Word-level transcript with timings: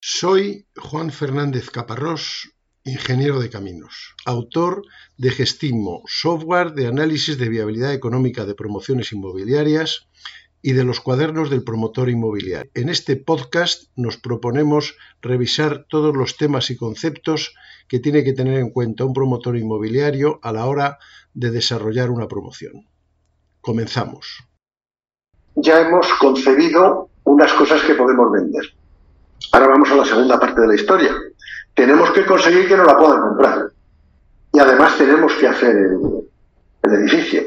Soy 0.00 0.64
Juan 0.76 1.10
Fernández 1.10 1.70
Caparrós, 1.70 2.52
ingeniero 2.84 3.40
de 3.40 3.50
caminos, 3.50 4.14
autor 4.24 4.82
de 5.16 5.30
Gestimo, 5.30 6.04
software 6.06 6.72
de 6.72 6.86
análisis 6.86 7.36
de 7.36 7.48
viabilidad 7.48 7.92
económica 7.92 8.46
de 8.46 8.54
promociones 8.54 9.12
inmobiliarias 9.12 10.06
y 10.62 10.74
de 10.74 10.84
los 10.84 11.00
cuadernos 11.00 11.50
del 11.50 11.64
promotor 11.64 12.10
inmobiliario. 12.10 12.70
En 12.74 12.90
este 12.90 13.16
podcast 13.16 13.90
nos 13.96 14.18
proponemos 14.18 14.96
revisar 15.20 15.84
todos 15.88 16.16
los 16.16 16.36
temas 16.36 16.70
y 16.70 16.76
conceptos 16.76 17.52
que 17.88 17.98
tiene 17.98 18.22
que 18.22 18.34
tener 18.34 18.60
en 18.60 18.70
cuenta 18.70 19.04
un 19.04 19.12
promotor 19.12 19.56
inmobiliario 19.56 20.38
a 20.44 20.52
la 20.52 20.66
hora 20.66 20.98
de 21.34 21.50
desarrollar 21.50 22.10
una 22.10 22.28
promoción. 22.28 22.86
Comenzamos. 23.60 24.44
Ya 25.56 25.80
hemos 25.80 26.06
concebido 26.20 27.10
unas 27.24 27.52
cosas 27.54 27.82
que 27.82 27.94
podemos 27.94 28.30
vender 28.30 28.77
Ahora 29.52 29.68
vamos 29.68 29.90
a 29.90 29.96
la 29.96 30.04
segunda 30.04 30.38
parte 30.38 30.60
de 30.60 30.66
la 30.66 30.74
historia. 30.74 31.14
Tenemos 31.74 32.10
que 32.10 32.26
conseguir 32.26 32.68
que 32.68 32.76
no 32.76 32.84
la 32.84 32.96
puedan 32.96 33.20
comprar. 33.20 33.70
Y 34.52 34.58
además 34.58 34.96
tenemos 34.98 35.32
que 35.34 35.48
hacer 35.48 35.76
el, 35.76 36.24
edificio. 36.90 37.42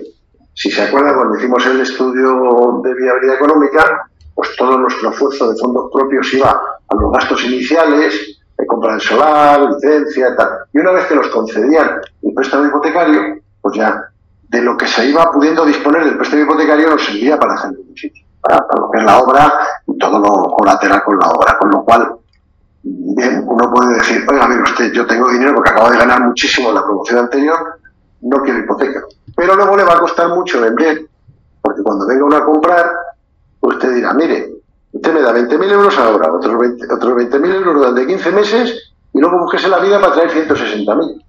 Si 0.54 0.70
se 0.70 0.84
acuerdan, 0.84 1.16
cuando 1.16 1.38
hicimos 1.38 1.66
el 1.66 1.82
estudio 1.82 2.82
de 2.84 2.94
viabilidad 2.94 3.36
económica, 3.36 4.10
pues 4.36 4.56
todo 4.56 4.78
nuestro 4.78 5.10
esfuerzo 5.10 5.52
de 5.52 5.60
fondos 5.60 5.90
propios 5.92 6.32
iba 6.34 6.52
a 6.52 6.96
los 6.96 7.12
gastos 7.12 7.44
iniciales, 7.46 8.40
de 8.58 8.66
compra 8.68 8.92
del 8.94 9.02
solar, 9.02 9.62
licencia 9.72 10.36
tal. 10.36 10.50
Y 10.74 10.80
una 10.80 10.92
vez 10.92 11.06
que 11.08 11.16
nos 11.16 11.28
concedían 11.28 12.02
el 12.22 12.34
préstamo 12.34 12.68
hipotecario, 12.68 13.42
pues 13.62 13.76
ya 13.76 14.12
de 14.50 14.62
lo 14.62 14.78
que 14.78 14.86
se 14.86 15.10
iba 15.10 15.32
pudiendo 15.32 15.66
disponer 15.66 16.06
del 16.06 16.18
préstamo 16.18 16.44
hipotecario 16.44 16.90
nos 16.90 17.04
servía 17.04 17.40
para 17.40 17.56
hacer 17.56 17.72
el 17.72 17.86
edificio 17.88 18.31
para, 18.42 18.66
lo 18.78 18.90
que 18.92 19.00
es 19.00 19.04
la 19.04 19.20
obra 19.20 19.54
y 19.88 19.98
todo 19.98 20.20
lo 20.20 20.56
colateral 20.56 21.04
con 21.04 21.20
la 21.20 21.30
obra. 21.30 21.58
Con 21.58 21.72
lo 21.72 21.84
cual, 21.84 22.16
bien, 22.84 23.44
uno 23.48 23.72
puede 23.72 23.96
decir, 23.96 24.26
oiga, 24.28 24.48
mire 24.48 24.64
usted, 24.64 24.92
yo 24.92 25.06
tengo 25.06 25.30
dinero 25.30 25.56
porque 25.56 25.70
acabo 25.70 25.90
de 25.90 25.98
ganar 25.98 26.22
muchísimo 26.22 26.70
en 26.70 26.76
la 26.76 26.84
promoción 26.84 27.20
anterior, 27.20 27.80
no 28.22 28.42
quiero 28.42 28.60
hipoteca. 28.60 29.04
Pero 29.36 29.56
luego 29.56 29.78
le 29.78 29.84
va 29.84 29.94
a 29.94 30.00
costar 30.00 30.30
mucho 30.30 30.62
vender, 30.62 31.08
porque 31.62 31.82
cuando 31.84 32.08
venga 32.08 32.26
uno 32.26 32.36
a 32.36 32.46
comprar, 32.46 32.92
usted 33.62 33.96
dirá, 33.96 34.14
mire, 34.14 34.52
usted 34.92 35.14
me 35.14 35.22
da 35.22 35.34
20.000 35.34 35.72
euros 35.72 35.98
ahora, 35.98 36.32
otros 36.32 36.56
20.000 36.56 36.94
otros 36.94 37.16
20 37.16 37.38
euros 37.38 37.76
durante 37.76 38.08
15 38.08 38.32
meses 38.32 38.94
y 39.14 39.20
luego 39.20 39.40
búsquese 39.40 39.68
la 39.68 39.80
vida 39.80 40.00
para 40.00 40.14
traer 40.14 40.32
160.000. 40.32 41.24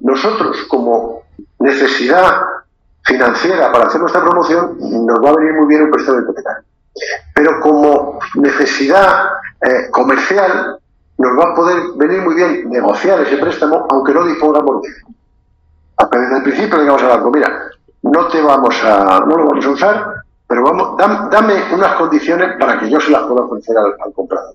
Nosotros, 0.00 0.56
como 0.68 1.22
necesidad 1.58 2.42
financiera 3.04 3.72
para 3.72 3.86
hacer 3.86 4.00
nuestra 4.00 4.22
promoción, 4.22 4.76
nos 4.78 5.24
va 5.24 5.30
a 5.30 5.36
venir 5.36 5.54
muy 5.54 5.66
bien 5.66 5.82
un 5.82 5.90
préstamo 5.90 6.20
hipotecario. 6.20 6.64
Pero 7.34 7.60
como 7.60 8.18
necesidad 8.36 9.30
eh, 9.60 9.90
comercial, 9.90 10.78
nos 11.18 11.38
va 11.38 11.52
a 11.52 11.54
poder 11.54 11.82
venir 11.96 12.20
muy 12.22 12.34
bien 12.34 12.70
negociar 12.70 13.20
ese 13.20 13.36
préstamo, 13.36 13.86
aunque 13.90 14.12
no 14.12 14.24
dispongamos 14.26 14.82
de 14.82 14.88
él. 14.88 14.94
Desde 16.10 16.36
el 16.36 16.42
principio 16.42 16.76
le 16.76 16.82
digamos 16.82 17.02
al 17.02 17.08
banco, 17.10 17.30
mira, 17.30 17.70
no 18.02 18.26
te 18.28 18.42
vamos 18.42 18.74
a, 18.82 19.20
no 19.20 19.36
lo 19.36 19.46
vamos 19.46 19.64
a 19.64 19.70
usar, 19.70 20.14
pero 20.48 20.64
vamos, 20.64 20.96
dame 20.98 21.54
unas 21.72 21.94
condiciones 21.94 22.56
para 22.58 22.78
que 22.78 22.90
yo 22.90 23.00
se 23.00 23.10
las 23.10 23.22
pueda 23.22 23.42
ofrecer 23.42 23.76
al, 23.78 24.12
comprador. 24.12 24.54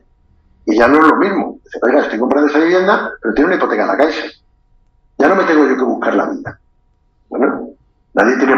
Y 0.65 0.77
ya 0.77 0.87
no 0.87 0.99
es 0.99 1.07
lo 1.07 1.15
mismo. 1.15 1.59
Dice, 1.63 1.79
oiga, 1.81 2.01
estoy 2.01 2.19
comprando 2.19 2.49
esa 2.49 2.59
vivienda, 2.59 3.13
pero 3.21 3.33
tiene 3.33 3.47
una 3.47 3.55
hipoteca 3.55 3.83
en 3.83 3.87
la 3.87 3.97
caixa. 3.97 4.25
Ya 5.17 5.27
no 5.29 5.35
me 5.35 5.45
tengo 5.45 5.65
yo 5.65 5.77
que 5.77 5.83
buscar 5.83 6.13
la 6.15 6.25
vida. 6.25 6.59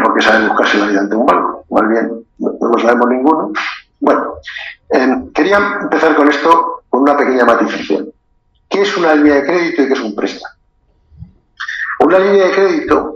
tiene 0.00 0.02
por 0.02 0.14
qué 0.14 0.22
saber 0.22 0.48
buscarse 0.48 0.78
la 0.78 0.86
vida 0.86 1.00
ante 1.00 1.16
un 1.16 1.26
banco. 1.26 1.64
Más 1.70 1.88
bien, 1.88 2.26
no, 2.38 2.52
lo 2.60 2.78
sabemos 2.78 3.08
ninguno. 3.08 3.52
Bueno, 4.00 4.34
em, 4.88 5.32
quería 5.32 5.78
empezar 5.82 6.16
con 6.16 6.28
esto 6.28 6.82
con 6.88 7.02
una 7.02 7.16
pequeña 7.16 7.44
matización. 7.44 8.12
¿Qué 8.68 8.82
es 8.82 8.96
una 8.96 9.14
línea 9.14 9.36
de 9.36 9.44
crédito 9.44 9.82
y 9.82 9.88
qué 9.88 9.92
es 9.94 10.00
un 10.00 10.14
préstamo? 10.14 10.54
Una 12.00 12.18
línea 12.18 12.46
de 12.46 12.52
crédito 12.52 13.14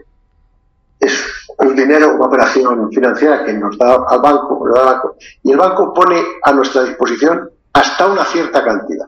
es 1.01 1.25
un 1.59 1.75
dinero, 1.75 2.15
una 2.15 2.27
operación 2.27 2.91
financiera 2.91 3.45
que 3.45 3.53
nos 3.55 3.79
da 3.79 4.05
al 4.09 4.21
banco, 4.21 4.69
da 4.75 4.81
al 4.81 4.87
banco, 4.95 5.17
y 5.43 5.53
el 5.53 5.59
banco 5.59 5.95
pone 5.95 6.23
a 6.43 6.53
nuestra 6.53 6.83
disposición 6.85 7.51
hasta 7.73 8.07
una 8.07 8.25
cierta 8.25 8.65
cantidad. 8.65 9.07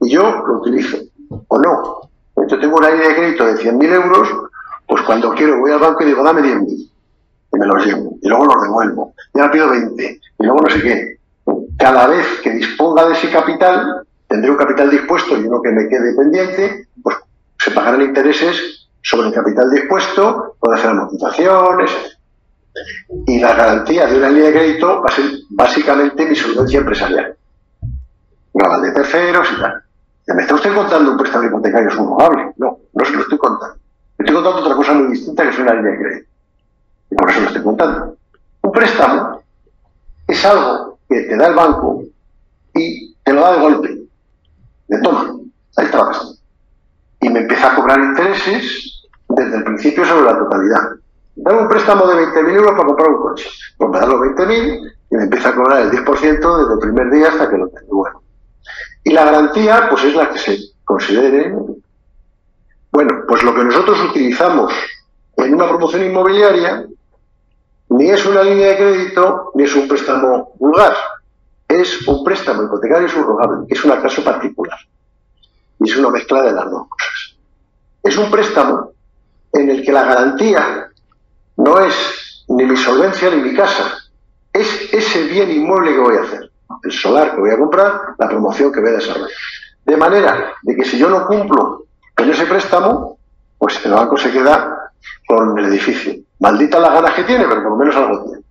Y 0.00 0.10
yo 0.10 0.44
lo 0.46 0.58
utilizo, 0.60 0.98
o 1.48 1.58
no. 1.58 2.00
Yo 2.48 2.58
tengo 2.58 2.76
una 2.76 2.90
línea 2.90 3.08
de 3.08 3.16
crédito 3.16 3.44
de 3.46 3.54
100.000 3.54 3.92
euros 3.92 4.28
pues 4.88 5.02
cuando 5.02 5.30
quiero 5.34 5.60
voy 5.60 5.70
al 5.70 5.78
banco 5.78 6.02
y 6.02 6.06
digo, 6.06 6.24
dame 6.24 6.40
10.000 6.40 6.66
y 6.66 6.87
me 7.58 7.66
los 7.66 7.84
llevo. 7.84 8.16
Y 8.22 8.28
luego 8.28 8.46
los 8.46 8.62
devuelvo. 8.62 9.14
Y 9.34 9.40
ahora 9.40 9.52
pido 9.52 9.68
20 9.70 10.20
y 10.38 10.44
luego 10.44 10.60
no 10.62 10.70
sé 10.70 10.82
qué. 10.82 11.18
Cada 11.78 12.06
vez 12.06 12.26
que 12.42 12.50
disponga 12.50 13.06
de 13.06 13.14
ese 13.14 13.30
capital, 13.30 14.06
tendré 14.26 14.50
un 14.50 14.56
capital 14.56 14.90
dispuesto 14.90 15.36
y 15.36 15.44
uno 15.44 15.62
que 15.62 15.70
me 15.70 15.88
quede 15.88 16.14
pendiente, 16.14 16.88
pues 17.02 17.16
se 17.58 17.70
pagarán 17.70 18.02
intereses 18.02 18.88
sobre 19.02 19.28
el 19.28 19.34
capital 19.34 19.70
dispuesto, 19.70 20.56
puedo 20.60 20.74
hacer 20.74 20.90
amortizaciones. 20.90 21.90
Y 23.26 23.40
la 23.40 23.54
garantía 23.54 24.06
de 24.06 24.18
una 24.18 24.28
línea 24.28 24.50
de 24.50 24.52
crédito 24.52 25.00
va 25.00 25.06
a 25.08 25.12
ser 25.12 25.24
básicamente 25.50 26.26
mi 26.26 26.36
solvencia 26.36 26.80
empresarial. 26.80 27.36
Grabar 28.54 28.80
de 28.80 28.92
terceros 28.92 29.48
y 29.56 29.60
tal. 29.60 29.82
¿Me 30.34 30.42
está 30.42 30.54
usted 30.54 30.74
contando 30.74 31.12
un 31.12 31.16
préstamo 31.16 31.44
hipotecario 31.44 31.90
subrogable? 31.90 32.52
No, 32.58 32.78
no 32.92 33.04
se 33.04 33.12
lo 33.12 33.22
estoy 33.22 33.38
contando. 33.38 33.76
Estoy 34.18 34.34
contando 34.34 34.60
otra 34.60 34.76
cosa 34.76 34.92
muy 34.92 35.12
distinta 35.12 35.42
que 35.42 35.48
es 35.48 35.58
una 35.58 35.74
línea 35.74 35.92
de 35.92 35.98
crédito. 35.98 36.28
Y 37.10 37.14
por 37.14 37.30
eso 37.30 37.40
lo 37.40 37.46
estoy 37.46 37.62
contando. 37.62 38.16
Un 38.62 38.72
préstamo 38.72 39.42
es 40.26 40.44
algo 40.44 40.98
que 41.08 41.20
te 41.22 41.36
da 41.36 41.48
el 41.48 41.54
banco 41.54 42.04
y 42.74 43.14
te 43.22 43.32
lo 43.32 43.40
da 43.40 43.52
de 43.52 43.60
golpe. 43.60 43.98
De 44.88 44.98
toma, 45.00 45.36
ahí 45.76 45.86
está 45.86 46.10
Y 47.20 47.28
me 47.28 47.40
empieza 47.40 47.72
a 47.72 47.76
cobrar 47.76 47.98
intereses 48.00 49.02
desde 49.28 49.56
el 49.56 49.64
principio 49.64 50.04
sobre 50.04 50.26
la 50.26 50.38
totalidad. 50.38 50.82
Dame 51.36 51.62
un 51.62 51.68
préstamo 51.68 52.06
de 52.06 52.26
20.000 52.26 52.54
euros 52.56 52.72
para 52.72 52.86
comprar 52.86 53.08
un 53.10 53.22
coche. 53.22 53.48
Pues 53.76 53.90
me 53.90 54.00
da 54.00 54.06
los 54.06 54.20
20.000 54.20 54.96
y 55.10 55.16
me 55.16 55.22
empieza 55.24 55.48
a 55.50 55.54
cobrar 55.54 55.82
el 55.82 55.90
10% 55.90 56.58
desde 56.58 56.72
el 56.72 56.78
primer 56.78 57.10
día 57.10 57.28
hasta 57.28 57.48
que 57.48 57.56
lo 57.56 57.68
tengo. 57.68 58.08
Y 59.04 59.12
la 59.12 59.24
garantía, 59.24 59.88
pues 59.88 60.04
es 60.04 60.14
la 60.14 60.30
que 60.30 60.38
se 60.38 60.58
considere 60.84 61.54
bueno, 62.90 63.22
pues 63.28 63.42
lo 63.42 63.54
que 63.54 63.64
nosotros 63.64 64.02
utilizamos 64.10 64.72
en 65.36 65.54
una 65.54 65.68
promoción 65.68 66.04
inmobiliaria 66.04 66.86
ni 67.90 68.10
es 68.10 68.24
una 68.26 68.42
línea 68.42 68.68
de 68.68 68.76
crédito 68.76 69.52
ni 69.54 69.64
es 69.64 69.74
un 69.74 69.88
préstamo 69.88 70.52
vulgar. 70.58 70.94
Es 71.66 72.06
un 72.08 72.24
préstamo 72.24 72.64
hipotecario 72.64 73.08
subrogable, 73.08 73.66
es 73.68 73.84
un 73.84 73.90
caso 73.92 74.24
particular. 74.24 74.78
Y 75.80 75.90
es 75.90 75.96
una 75.96 76.10
mezcla 76.10 76.42
de 76.42 76.52
las 76.52 76.70
dos 76.70 76.88
cosas. 76.88 77.36
Es 78.02 78.16
un 78.16 78.30
préstamo 78.30 78.92
en 79.52 79.70
el 79.70 79.84
que 79.84 79.92
la 79.92 80.04
garantía 80.04 80.90
no 81.56 81.80
es 81.80 82.44
ni 82.48 82.64
mi 82.64 82.76
solvencia 82.76 83.30
ni 83.30 83.42
mi 83.42 83.54
casa, 83.54 83.98
es 84.52 84.92
ese 84.92 85.24
bien 85.24 85.50
inmueble 85.50 85.92
que 85.92 85.98
voy 85.98 86.16
a 86.16 86.22
hacer, 86.22 86.50
el 86.82 86.92
solar 86.92 87.34
que 87.34 87.40
voy 87.40 87.50
a 87.50 87.58
comprar, 87.58 88.00
la 88.18 88.28
promoción 88.28 88.72
que 88.72 88.80
voy 88.80 88.90
a 88.90 88.94
desarrollar. 88.94 89.30
De 89.84 89.96
manera 89.96 90.54
de 90.62 90.76
que 90.76 90.84
si 90.84 90.98
yo 90.98 91.08
no 91.08 91.26
cumplo 91.26 91.86
con 92.16 92.30
ese 92.30 92.46
préstamo, 92.46 93.18
pues 93.58 93.84
el 93.84 93.92
banco 93.92 94.16
se 94.16 94.30
queda 94.30 94.92
con 95.26 95.58
el 95.58 95.66
edificio. 95.66 96.14
Maldita 96.40 96.78
las 96.78 96.92
ganas 96.92 97.14
que 97.14 97.24
tiene, 97.24 97.44
pero 97.48 97.62
por 97.62 97.72
lo 97.72 97.76
menos 97.76 97.96
algo 97.96 98.24
tiene. 98.24 98.42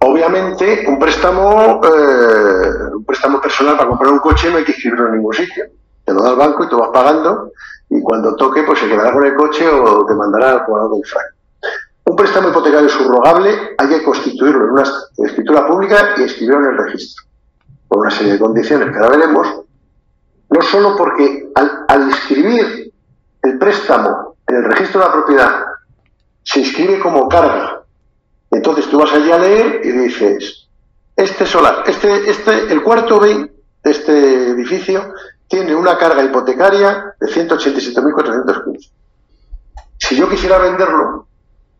Obviamente, 0.00 0.84
un 0.88 0.98
préstamo, 0.98 1.80
eh, 1.84 2.94
un 2.94 3.04
préstamo 3.04 3.40
personal 3.40 3.76
para 3.76 3.88
comprar 3.88 4.12
un 4.12 4.18
coche 4.18 4.50
no 4.50 4.56
hay 4.58 4.64
que 4.64 4.72
escribirlo 4.72 5.06
en 5.06 5.14
ningún 5.14 5.32
sitio. 5.32 5.64
Te 6.04 6.12
lo 6.12 6.22
da 6.22 6.30
el 6.30 6.36
banco 6.36 6.64
y 6.64 6.68
tú 6.68 6.78
vas 6.78 6.90
pagando 6.92 7.52
y 7.88 8.02
cuando 8.02 8.34
toque, 8.36 8.62
pues 8.64 8.80
se 8.80 8.88
quedará 8.88 9.12
con 9.12 9.24
el 9.24 9.34
coche 9.34 9.68
o 9.68 10.04
te 10.06 10.14
mandará 10.14 10.52
al 10.52 10.64
jugador 10.64 10.94
del 10.94 11.04
frank. 11.04 11.26
Un 12.04 12.16
préstamo 12.16 12.48
hipotecario 12.48 12.88
subrogable 12.88 13.74
hay 13.78 13.88
que 13.88 14.02
constituirlo 14.02 14.64
en 14.64 14.70
una 14.70 14.84
escritura 15.18 15.66
pública 15.66 16.14
y 16.16 16.24
escribirlo 16.24 16.60
en 16.60 16.72
el 16.72 16.78
registro, 16.78 17.24
por 17.86 17.98
una 17.98 18.10
serie 18.10 18.32
de 18.32 18.38
condiciones 18.40 18.90
que 18.90 18.98
ahora 18.98 19.16
veremos, 19.16 19.46
no 20.50 20.62
solo 20.62 20.96
porque 20.96 21.50
al, 21.54 21.84
al 21.86 22.10
el 23.42 23.58
préstamo 23.58 24.36
en 24.48 24.56
el 24.56 24.64
registro 24.64 25.00
de 25.00 25.06
la 25.06 25.12
propiedad 25.12 25.64
se 26.42 26.60
inscribe 26.60 26.98
como 27.00 27.28
carga. 27.28 27.82
Entonces 28.50 28.88
tú 28.88 28.98
vas 28.98 29.12
allí 29.12 29.30
a 29.30 29.38
leer 29.38 29.80
y 29.84 29.90
dices, 29.92 30.68
este 31.16 31.46
solar, 31.46 31.84
este, 31.86 32.30
este, 32.30 32.72
el 32.72 32.82
cuarto 32.82 33.20
B 33.20 33.50
de 33.82 33.90
este 33.90 34.50
edificio 34.50 35.14
tiene 35.48 35.74
una 35.74 35.96
carga 35.98 36.22
hipotecaria 36.22 37.14
de 37.20 37.26
187.415. 37.26 38.90
Si 39.98 40.16
yo 40.16 40.28
quisiera 40.28 40.58
venderlo, 40.58 41.26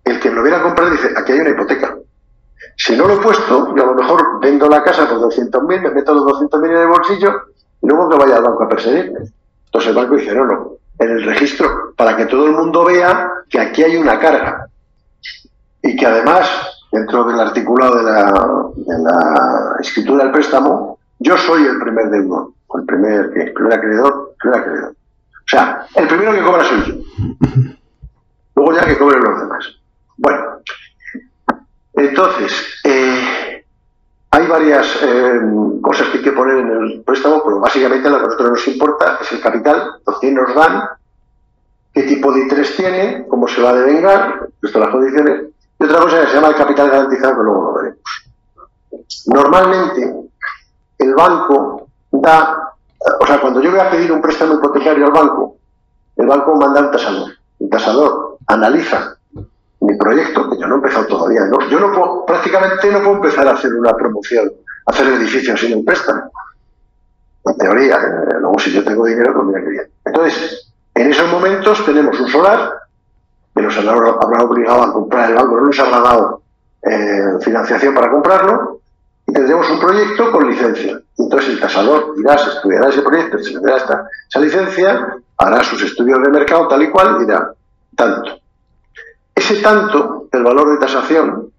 el 0.04 0.20
que 0.20 0.30
me 0.30 0.36
lo 0.36 0.42
viera 0.42 0.58
a 0.58 0.62
comprar 0.62 0.90
dice, 0.90 1.10
aquí 1.16 1.32
hay 1.32 1.40
una 1.40 1.50
hipoteca. 1.50 1.96
Si 2.76 2.96
no 2.96 3.06
lo 3.06 3.14
he 3.14 3.22
puesto, 3.22 3.74
yo 3.76 3.82
a 3.82 3.86
lo 3.86 3.94
mejor 3.94 4.40
vendo 4.40 4.68
la 4.68 4.82
casa 4.82 5.08
por 5.08 5.18
200.000, 5.18 5.80
me 5.80 5.90
meto 5.90 6.14
los 6.14 6.24
200.000 6.24 6.70
en 6.70 6.76
el 6.76 6.88
bolsillo 6.88 7.32
y 7.82 7.86
luego 7.86 8.08
que 8.08 8.16
vaya 8.16 8.36
al 8.36 8.42
banco 8.42 8.64
a 8.64 8.68
perseguirme. 8.68 9.20
Entonces 9.66 9.90
el 9.90 9.96
banco 9.96 10.16
dice, 10.16 10.34
no, 10.34 10.44
no, 10.44 10.76
en 10.98 11.10
el 11.10 11.24
registro 11.24 11.94
para 11.96 12.16
que 12.16 12.26
todo 12.26 12.46
el 12.46 12.52
mundo 12.52 12.84
vea 12.84 13.30
que 13.48 13.60
aquí 13.60 13.82
hay 13.82 13.96
una 13.96 14.18
carga 14.18 14.68
y 15.82 15.96
que 15.96 16.06
además, 16.06 16.48
dentro 16.92 17.24
del 17.24 17.40
articulado 17.40 17.96
de 17.96 18.04
la, 18.04 19.76
escritura 19.80 20.24
del 20.24 20.32
préstamo, 20.32 20.98
yo 21.18 21.36
soy 21.36 21.66
el 21.66 21.78
primer 21.78 22.08
deudor. 22.10 22.52
el 22.78 22.84
primer, 22.86 23.30
el 23.36 23.52
primer 23.52 23.72
acreedor, 23.74 24.34
primer 24.38 24.60
acreedor. 24.60 24.90
O 24.90 25.48
sea, 25.48 25.86
el 25.96 26.06
primero 26.06 26.32
que 26.32 26.42
cobra 26.42 26.64
soy 26.64 26.84
yo. 26.86 26.94
Luego 28.54 28.72
ya 28.74 28.86
que 28.86 28.98
cobren 28.98 29.24
los 29.24 29.40
demás. 29.40 29.76
Bueno, 30.16 30.44
entonces, 31.94 32.80
eh, 32.84 33.51
hay 34.34 34.46
varias 34.46 34.86
eh, 35.02 35.40
cosas 35.82 36.08
que 36.08 36.18
hay 36.18 36.24
que 36.24 36.32
poner 36.32 36.56
en 36.56 36.70
el 36.70 37.02
préstamo, 37.02 37.42
pero 37.44 37.60
básicamente 37.60 38.08
lo 38.08 38.16
que 38.16 38.24
a 38.24 38.26
nosotros 38.28 38.50
nos 38.52 38.68
importa 38.68 39.18
es 39.20 39.30
el 39.30 39.40
capital, 39.42 40.00
lo 40.06 40.18
que 40.18 40.32
nos 40.32 40.54
dan, 40.54 40.88
qué 41.92 42.04
tipo 42.04 42.32
de 42.32 42.40
interés 42.40 42.74
tiene, 42.74 43.26
cómo 43.28 43.46
se 43.46 43.60
va 43.60 43.70
a 43.70 43.74
devengar, 43.74 44.48
esto 44.62 44.78
las 44.78 44.88
condiciones, 44.88 45.48
y 45.78 45.84
otra 45.84 46.00
cosa 46.00 46.20
que 46.22 46.26
se 46.28 46.34
llama 46.34 46.48
el 46.48 46.56
capital 46.56 46.90
garantizado, 46.90 47.36
que 47.36 47.42
luego 47.42 47.62
lo 47.62 47.74
veremos. 47.74 48.00
Normalmente, 49.26 50.14
el 50.98 51.14
banco 51.14 51.88
da, 52.10 52.72
o 53.20 53.26
sea, 53.26 53.38
cuando 53.38 53.60
yo 53.60 53.70
voy 53.70 53.80
a 53.80 53.90
pedir 53.90 54.12
un 54.12 54.22
préstamo 54.22 54.54
hipotecario 54.54 55.06
al 55.06 55.12
banco, 55.12 55.56
el 56.16 56.26
banco 56.26 56.56
manda 56.56 56.80
un 56.80 56.90
tasador. 56.90 57.32
El 57.60 57.68
tasador 57.68 58.38
analiza 58.46 59.18
proyecto, 59.98 60.50
que 60.50 60.58
yo 60.58 60.66
no 60.66 60.74
he 60.74 60.78
empezado 60.78 61.06
todavía, 61.06 61.44
¿no? 61.46 61.68
yo 61.68 61.80
no 61.80 61.92
puedo, 61.92 62.26
prácticamente 62.26 62.90
no 62.90 62.98
puedo 63.00 63.16
empezar 63.16 63.46
a 63.48 63.52
hacer 63.52 63.72
una 63.74 63.92
promoción, 63.94 64.52
hacer 64.86 65.06
edificios 65.08 65.60
sin 65.60 65.78
un 65.78 65.84
préstamo. 65.84 66.30
En 67.44 67.56
teoría, 67.58 67.96
eh, 67.96 68.40
luego 68.40 68.58
si 68.58 68.72
yo 68.72 68.84
tengo 68.84 69.04
dinero, 69.04 69.34
pues 69.34 69.46
mira 69.46 69.60
que. 69.60 69.90
Entonces, 70.04 70.72
en 70.94 71.10
esos 71.10 71.30
momentos 71.30 71.84
tenemos 71.84 72.18
un 72.20 72.28
solar, 72.28 72.72
que 73.54 73.62
nos 73.62 73.76
habrá 73.76 74.44
obligado 74.44 74.82
a 74.82 74.92
comprar 74.92 75.30
el 75.30 75.36
banco, 75.36 75.56
no 75.56 75.66
nos 75.66 75.78
habrá 75.78 76.00
dado 76.00 76.42
eh, 76.82 77.38
financiación 77.40 77.94
para 77.94 78.10
comprarlo, 78.10 78.80
y 79.26 79.32
tendremos 79.32 79.68
un 79.70 79.80
proyecto 79.80 80.32
con 80.32 80.48
licencia. 80.48 81.00
Entonces 81.18 81.50
el 81.50 81.60
casador 81.60 82.14
irá, 82.18 82.34
estudiará 82.34 82.88
ese 82.88 83.02
proyecto, 83.02 83.38
se 83.38 83.52
le 83.52 83.76
esta, 83.76 84.06
esa 84.28 84.40
licencia, 84.40 85.16
hará 85.38 85.62
sus 85.64 85.82
estudios 85.82 86.22
de 86.22 86.28
mercado 86.30 86.68
tal 86.68 86.82
y 86.82 86.90
cual 86.90 87.16
y 87.16 87.24
dirá 87.24 87.52
tanto. 87.96 88.41
Ese 89.42 89.56
tanto, 89.56 90.28
el 90.30 90.44
valor 90.44 90.70
de 90.70 90.86
tasación, 90.86 91.50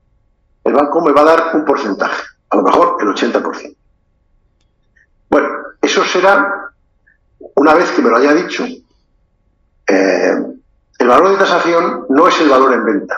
el 0.63 0.73
banco 0.73 1.01
me 1.01 1.11
va 1.11 1.19
a 1.19 1.25
dar 1.25 1.51
un 1.53 1.65
porcentaje, 1.65 2.23
a 2.49 2.55
lo 2.55 2.63
mejor 2.63 2.95
el 3.01 3.07
80%. 3.09 3.75
Bueno, 5.29 5.49
eso 5.81 6.05
será, 6.05 6.71
una 7.55 7.73
vez 7.73 7.91
que 7.91 8.01
me 8.01 8.09
lo 8.09 8.15
haya 8.15 8.33
dicho, 8.35 8.63
eh, 8.65 10.33
el 10.97 11.07
valor 11.07 11.31
de 11.31 11.37
tasación 11.37 12.05
no 12.07 12.25
es 12.29 12.39
el 12.39 12.47
valor 12.47 12.71
en 12.71 12.85
venta. 12.85 13.17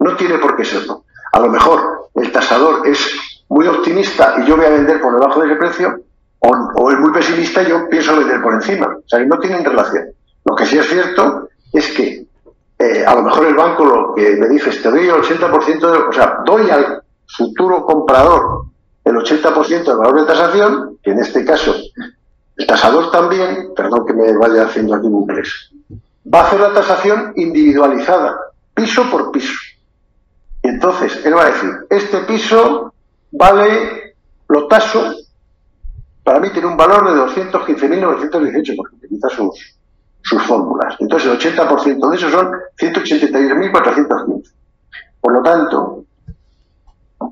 No 0.00 0.14
tiene 0.16 0.36
por 0.36 0.54
qué 0.54 0.66
serlo. 0.66 1.04
A 1.32 1.40
lo 1.40 1.48
mejor 1.48 2.10
el 2.14 2.30
tasador 2.30 2.86
es 2.86 3.10
muy 3.48 3.66
optimista 3.66 4.34
y 4.38 4.44
yo 4.44 4.58
voy 4.58 4.66
a 4.66 4.70
vender 4.70 5.00
por 5.00 5.14
debajo 5.14 5.40
de 5.40 5.46
ese 5.46 5.56
precio, 5.56 6.00
o, 6.40 6.90
es 6.90 6.98
muy 6.98 7.10
pesimista 7.10 7.62
y 7.62 7.68
yo 7.70 7.88
pienso 7.88 8.14
vender 8.18 8.42
por 8.42 8.52
encima. 8.52 8.98
O 8.98 9.08
sea, 9.08 9.24
no 9.24 9.38
tienen 9.38 9.64
relación. 9.64 10.08
Lo 10.44 10.54
que 10.54 10.66
sí 10.66 10.76
es 10.76 10.90
cierto 10.90 11.48
es 11.72 11.90
que 11.92 12.23
eh, 12.78 13.04
a 13.06 13.14
lo 13.14 13.22
mejor 13.22 13.46
el 13.46 13.54
banco 13.54 13.84
lo 13.84 14.14
que 14.14 14.36
me 14.36 14.48
dice 14.48 14.70
te 14.70 14.90
doy 14.90 15.06
el 15.08 15.14
80% 15.14 15.78
de, 15.78 15.98
o 15.98 16.12
sea, 16.12 16.38
doy 16.44 16.70
al 16.70 17.02
futuro 17.26 17.84
comprador 17.84 18.66
el 19.04 19.16
80% 19.16 19.84
del 19.84 19.96
valor 19.96 20.20
de 20.20 20.26
tasación, 20.26 20.98
que 21.02 21.10
en 21.10 21.20
este 21.20 21.44
caso 21.44 21.74
el 22.56 22.66
tasador 22.66 23.10
también, 23.10 23.72
perdón 23.76 24.06
que 24.06 24.14
me 24.14 24.36
vaya 24.36 24.64
haciendo 24.64 24.94
aquí 24.94 25.06
un 25.06 25.22
inglés, 25.22 25.70
va 26.32 26.40
a 26.40 26.46
hacer 26.46 26.60
la 26.60 26.72
tasación 26.72 27.32
individualizada, 27.36 28.36
piso 28.72 29.04
por 29.10 29.30
piso. 29.30 29.54
Y 30.62 30.68
entonces 30.68 31.24
él 31.26 31.36
va 31.36 31.42
a 31.42 31.50
decir, 31.50 31.70
este 31.90 32.20
piso 32.20 32.94
vale, 33.30 34.16
lo 34.48 34.66
taso, 34.66 35.14
para 36.22 36.40
mí 36.40 36.48
tiene 36.50 36.68
un 36.68 36.76
valor 36.76 37.04
de 37.04 37.20
215.918, 37.50 38.76
porque 38.76 38.96
utiliza 38.96 39.28
sus, 39.28 39.73
sus 40.24 40.42
fórmulas. 40.42 40.96
Entonces 40.98 41.30
el 41.30 41.38
80% 41.38 42.10
de 42.10 42.16
eso 42.16 42.30
son 42.30 42.52
183.415. 42.78 44.52
Por 45.20 45.32
lo 45.32 45.42
tanto, 45.42 46.04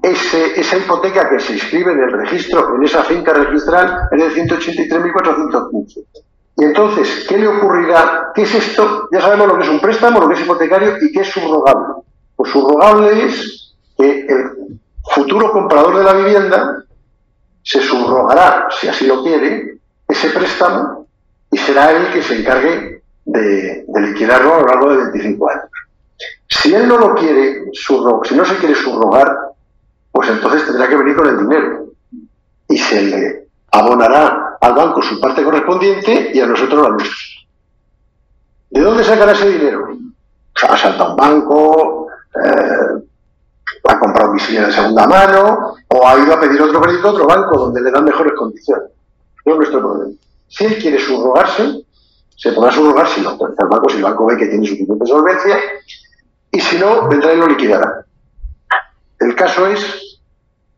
ese, 0.02 0.60
esa 0.60 0.76
hipoteca 0.76 1.28
que 1.28 1.40
se 1.40 1.54
inscribe 1.54 1.92
en 1.92 2.00
el 2.00 2.12
registro, 2.12 2.76
en 2.76 2.84
esa 2.84 3.02
finca 3.04 3.32
registral, 3.32 4.08
es 4.12 4.34
de 4.34 4.42
183.415. 4.42 6.04
Y 6.58 6.64
entonces, 6.64 7.24
¿qué 7.28 7.38
le 7.38 7.48
ocurrirá? 7.48 8.30
¿Qué 8.34 8.42
es 8.42 8.54
esto? 8.54 9.08
Ya 9.10 9.22
sabemos 9.22 9.48
lo 9.48 9.56
que 9.56 9.64
es 9.64 9.70
un 9.70 9.80
préstamo, 9.80 10.20
lo 10.20 10.28
que 10.28 10.34
es 10.34 10.40
hipotecario 10.40 10.96
y 11.00 11.10
qué 11.12 11.20
es 11.20 11.28
subrogable. 11.28 11.94
Pues 12.36 12.52
subrogable 12.52 13.24
es 13.24 13.74
que 13.96 14.26
el 14.26 14.78
futuro 15.14 15.50
comprador 15.50 15.96
de 15.96 16.04
la 16.04 16.12
vivienda 16.12 16.84
se 17.62 17.80
subrogará, 17.80 18.68
si 18.70 18.88
así 18.88 19.06
lo 19.06 19.22
quiere, 19.22 19.78
ese 20.06 20.28
préstamo 20.30 21.01
y 21.52 21.58
será 21.58 21.92
él 21.92 22.10
que 22.12 22.22
se 22.22 22.40
encargue 22.40 23.02
de, 23.26 23.84
liquidarlo 24.00 24.54
a 24.54 24.60
lo 24.60 24.66
largo 24.66 24.90
de 24.90 24.96
25 25.10 25.50
años. 25.50 25.70
Si 26.48 26.74
él 26.74 26.88
no 26.88 26.98
lo 26.98 27.14
quiere, 27.14 27.64
si 27.72 28.34
no 28.34 28.44
se 28.44 28.56
quiere 28.56 28.74
subrogar, 28.74 29.36
pues 30.10 30.28
entonces 30.30 30.64
tendrá 30.66 30.88
que 30.88 30.96
venir 30.96 31.14
con 31.14 31.28
el 31.28 31.38
dinero 31.38 31.86
y 32.68 32.78
se 32.78 33.02
le 33.02 33.48
abonará 33.70 34.56
al 34.60 34.74
banco 34.74 35.02
su 35.02 35.20
parte 35.20 35.44
correspondiente 35.44 36.30
y 36.32 36.40
a 36.40 36.46
nosotros 36.46 36.82
la 36.82 36.88
nuestra. 36.88 37.16
¿De 38.70 38.80
dónde 38.80 39.04
sacará 39.04 39.32
ese 39.32 39.50
dinero? 39.50 39.88
ha 40.68 40.76
saltado 40.78 41.10
un 41.10 41.16
banco, 41.16 42.06
eh, 42.34 43.02
ha 43.88 43.98
comprado 43.98 44.32
visilla 44.32 44.66
de 44.66 44.72
segunda 44.72 45.06
mano 45.06 45.74
o 45.88 46.08
ha 46.08 46.18
ido 46.18 46.32
a 46.34 46.40
pedir 46.40 46.62
otro 46.62 46.80
crédito 46.80 47.08
a 47.08 47.10
otro 47.12 47.26
banco 47.26 47.58
donde 47.58 47.80
le 47.80 47.90
dan 47.90 48.04
mejores 48.04 48.32
condiciones. 48.34 48.90
No 49.44 49.52
es 49.52 49.58
nuestro 49.58 49.80
problema. 49.80 50.12
Si 50.52 50.64
él 50.64 50.76
quiere 50.76 50.98
subrogarse, 50.98 51.82
se 52.36 52.52
podrá 52.52 52.70
subrogar 52.70 53.08
si 53.08 53.22
no 53.22 53.30
el 53.40 53.68
banco, 53.68 53.88
si 53.88 53.96
el 53.96 54.02
banco 54.02 54.26
ve 54.26 54.36
que 54.36 54.48
tiene 54.48 54.66
suficiente 54.66 55.06
solvencia 55.06 55.58
y 56.50 56.60
si 56.60 56.78
no, 56.78 57.08
vendrá 57.08 57.32
y 57.32 57.38
lo 57.38 57.46
liquidará. 57.46 58.04
El 59.18 59.34
caso 59.34 59.66
es 59.66 60.20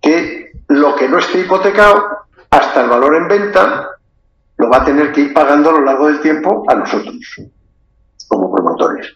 que 0.01 0.53
lo 0.69 0.95
que 0.95 1.09
no 1.09 1.19
esté 1.19 1.41
hipotecado, 1.41 2.07
hasta 2.51 2.83
el 2.83 2.89
valor 2.89 3.17
en 3.17 3.27
venta, 3.27 3.89
lo 4.59 4.71
va 4.71 4.77
a 4.77 4.85
tener 4.85 5.11
que 5.11 5.23
ir 5.23 5.35
pagando 5.35 5.71
a 5.71 5.73
lo 5.73 5.81
largo 5.81 6.07
del 6.07 6.21
tiempo 6.21 6.65
a 6.69 6.75
nosotros, 6.77 7.17
como 8.29 8.55
promotores. 8.55 9.13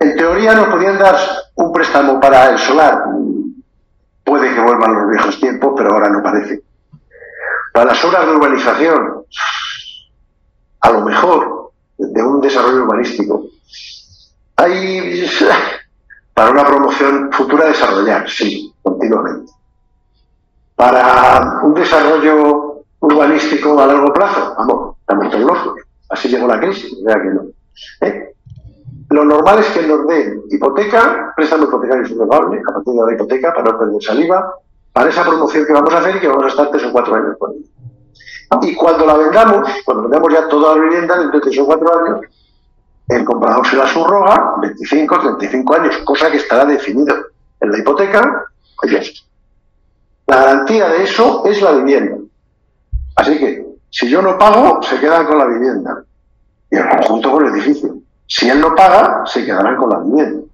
En 0.00 0.16
teoría 0.16 0.54
nos 0.54 0.68
podían 0.68 0.98
dar 0.98 1.16
un 1.56 1.72
préstamo 1.72 2.18
para 2.18 2.52
el 2.52 2.58
solar. 2.58 3.04
Puede 4.24 4.54
que 4.54 4.60
vuelvan 4.60 4.94
los 4.94 5.10
viejos 5.10 5.38
tiempos, 5.38 5.74
pero 5.76 5.92
ahora 5.92 6.08
no 6.08 6.22
parece. 6.22 6.62
Para 7.74 7.90
las 7.90 8.02
obras 8.06 8.24
de 8.24 8.32
urbanización, 8.32 9.25
a 10.86 10.92
lo 10.92 11.00
mejor, 11.00 11.72
de 11.98 12.22
un 12.22 12.40
desarrollo 12.40 12.84
urbanístico, 12.84 13.46
hay 14.54 15.26
para 16.34 16.50
una 16.50 16.64
promoción 16.64 17.32
futura 17.32 17.66
desarrollar, 17.66 18.28
sí, 18.30 18.72
continuamente. 18.82 19.52
Para 20.76 21.60
un 21.64 21.74
desarrollo 21.74 22.84
urbanístico 23.00 23.80
a 23.80 23.86
largo 23.86 24.12
plazo, 24.12 24.54
vamos, 24.56 24.96
estamos 25.00 25.34
locos. 25.40 25.82
Así 26.08 26.28
llegó 26.28 26.46
la 26.46 26.60
crisis, 26.60 27.02
vea 27.02 27.20
que 27.20 27.30
no. 27.30 27.46
¿Eh? 28.02 28.34
Lo 29.10 29.24
normal 29.24 29.58
es 29.58 29.66
que 29.66 29.86
nos 29.88 30.06
den 30.06 30.42
hipoteca, 30.50 31.32
préstamo 31.34 31.64
hipotecario 31.64 32.06
subrogable, 32.06 32.60
a 32.60 32.72
partir 32.72 32.94
de 32.94 33.06
la 33.06 33.12
hipoteca, 33.12 33.54
para 33.54 33.72
no 33.72 33.78
perder 33.78 34.02
saliva, 34.02 34.54
para 34.92 35.10
esa 35.10 35.24
promoción 35.24 35.66
que 35.66 35.72
vamos 35.72 35.92
a 35.94 35.98
hacer 35.98 36.16
y 36.16 36.20
que 36.20 36.28
vamos 36.28 36.44
a 36.44 36.48
estar 36.48 36.70
tres 36.70 36.84
o 36.84 36.92
cuatro 36.92 37.14
años 37.16 37.36
con 37.38 37.54
ella. 37.54 37.75
Y 38.62 38.74
cuando 38.74 39.06
la 39.06 39.14
vendamos, 39.14 39.68
cuando 39.84 40.04
vendamos 40.04 40.32
ya 40.32 40.48
toda 40.48 40.76
la 40.76 40.82
vivienda, 40.82 41.18
dentro 41.18 41.40
de 41.40 41.46
tres 41.46 41.58
o 41.58 41.66
cuatro 41.66 41.98
años, 41.98 42.20
el 43.08 43.24
comprador 43.24 43.66
se 43.66 43.76
la 43.76 43.86
subroga, 43.86 44.54
25, 44.60 45.20
35 45.20 45.74
años, 45.74 45.96
cosa 46.04 46.30
que 46.30 46.38
estará 46.38 46.64
definido 46.64 47.14
en 47.60 47.70
la 47.70 47.78
hipoteca, 47.78 48.46
la 50.26 50.36
garantía 50.36 50.88
de 50.88 51.04
eso 51.04 51.44
es 51.46 51.62
la 51.62 51.72
vivienda. 51.72 52.18
Así 53.16 53.38
que, 53.38 53.64
si 53.90 54.08
yo 54.08 54.20
no 54.20 54.36
pago, 54.36 54.82
se 54.82 54.98
quedan 54.98 55.26
con 55.26 55.38
la 55.38 55.46
vivienda 55.46 56.04
y 56.70 56.76
el 56.76 56.88
conjunto 56.88 57.32
con 57.32 57.46
el 57.46 57.54
edificio. 57.54 57.96
Si 58.26 58.48
él 58.48 58.60
no 58.60 58.74
paga, 58.74 59.24
se 59.26 59.44
quedarán 59.44 59.76
con 59.76 59.90
la 59.90 59.98
vivienda. 60.00 60.46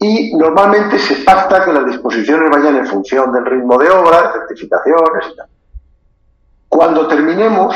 Y 0.00 0.34
normalmente 0.36 0.98
se 0.98 1.16
pacta 1.16 1.64
que 1.64 1.72
las 1.72 1.86
disposiciones 1.86 2.50
vayan 2.50 2.76
en 2.76 2.86
función 2.86 3.32
del 3.32 3.44
ritmo 3.46 3.78
de 3.78 3.90
obra, 3.90 4.22
de 4.22 4.32
certificaciones 4.32 5.26
y 5.32 5.36
tal. 5.36 5.46
Cuando 6.70 7.08
terminemos 7.08 7.74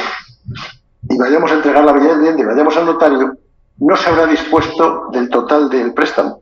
y 1.11 1.19
vayamos 1.19 1.51
a 1.51 1.55
entregar 1.55 1.85
la 1.85 1.93
vivienda 1.93 2.31
y 2.41 2.45
vayamos 2.45 2.77
al 2.77 2.87
notario, 2.87 3.37
no 3.79 3.97
se 3.97 4.09
habrá 4.09 4.25
dispuesto 4.25 5.09
del 5.13 5.29
total 5.29 5.69
del 5.69 5.93
préstamo, 5.93 6.41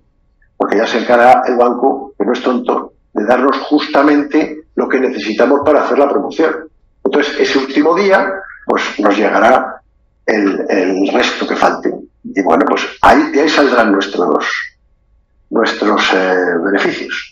porque 0.54 0.76
ya 0.76 0.86
se 0.86 0.98
encarga 0.98 1.42
el 1.46 1.56
banco, 1.56 2.12
que 2.16 2.26
no 2.26 2.32
es 2.34 2.42
tonto, 2.42 2.92
de 3.14 3.24
darnos 3.24 3.56
justamente 3.60 4.64
lo 4.74 4.86
que 4.86 5.00
necesitamos 5.00 5.60
para 5.64 5.82
hacer 5.82 5.98
la 5.98 6.10
promoción. 6.10 6.54
Entonces, 7.02 7.40
ese 7.40 7.58
último 7.58 7.94
día, 7.94 8.30
pues 8.66 8.82
nos 9.00 9.16
llegará 9.16 9.80
el, 10.26 10.66
el 10.68 11.08
resto 11.08 11.48
que 11.48 11.56
falte. 11.56 11.90
Y 12.22 12.42
bueno, 12.42 12.66
pues 12.68 12.86
ahí, 13.00 13.32
de 13.32 13.40
ahí 13.40 13.48
saldrán 13.48 13.92
nuestros, 13.92 14.46
nuestros 15.48 16.02
eh, 16.12 16.36
beneficios. 16.62 17.31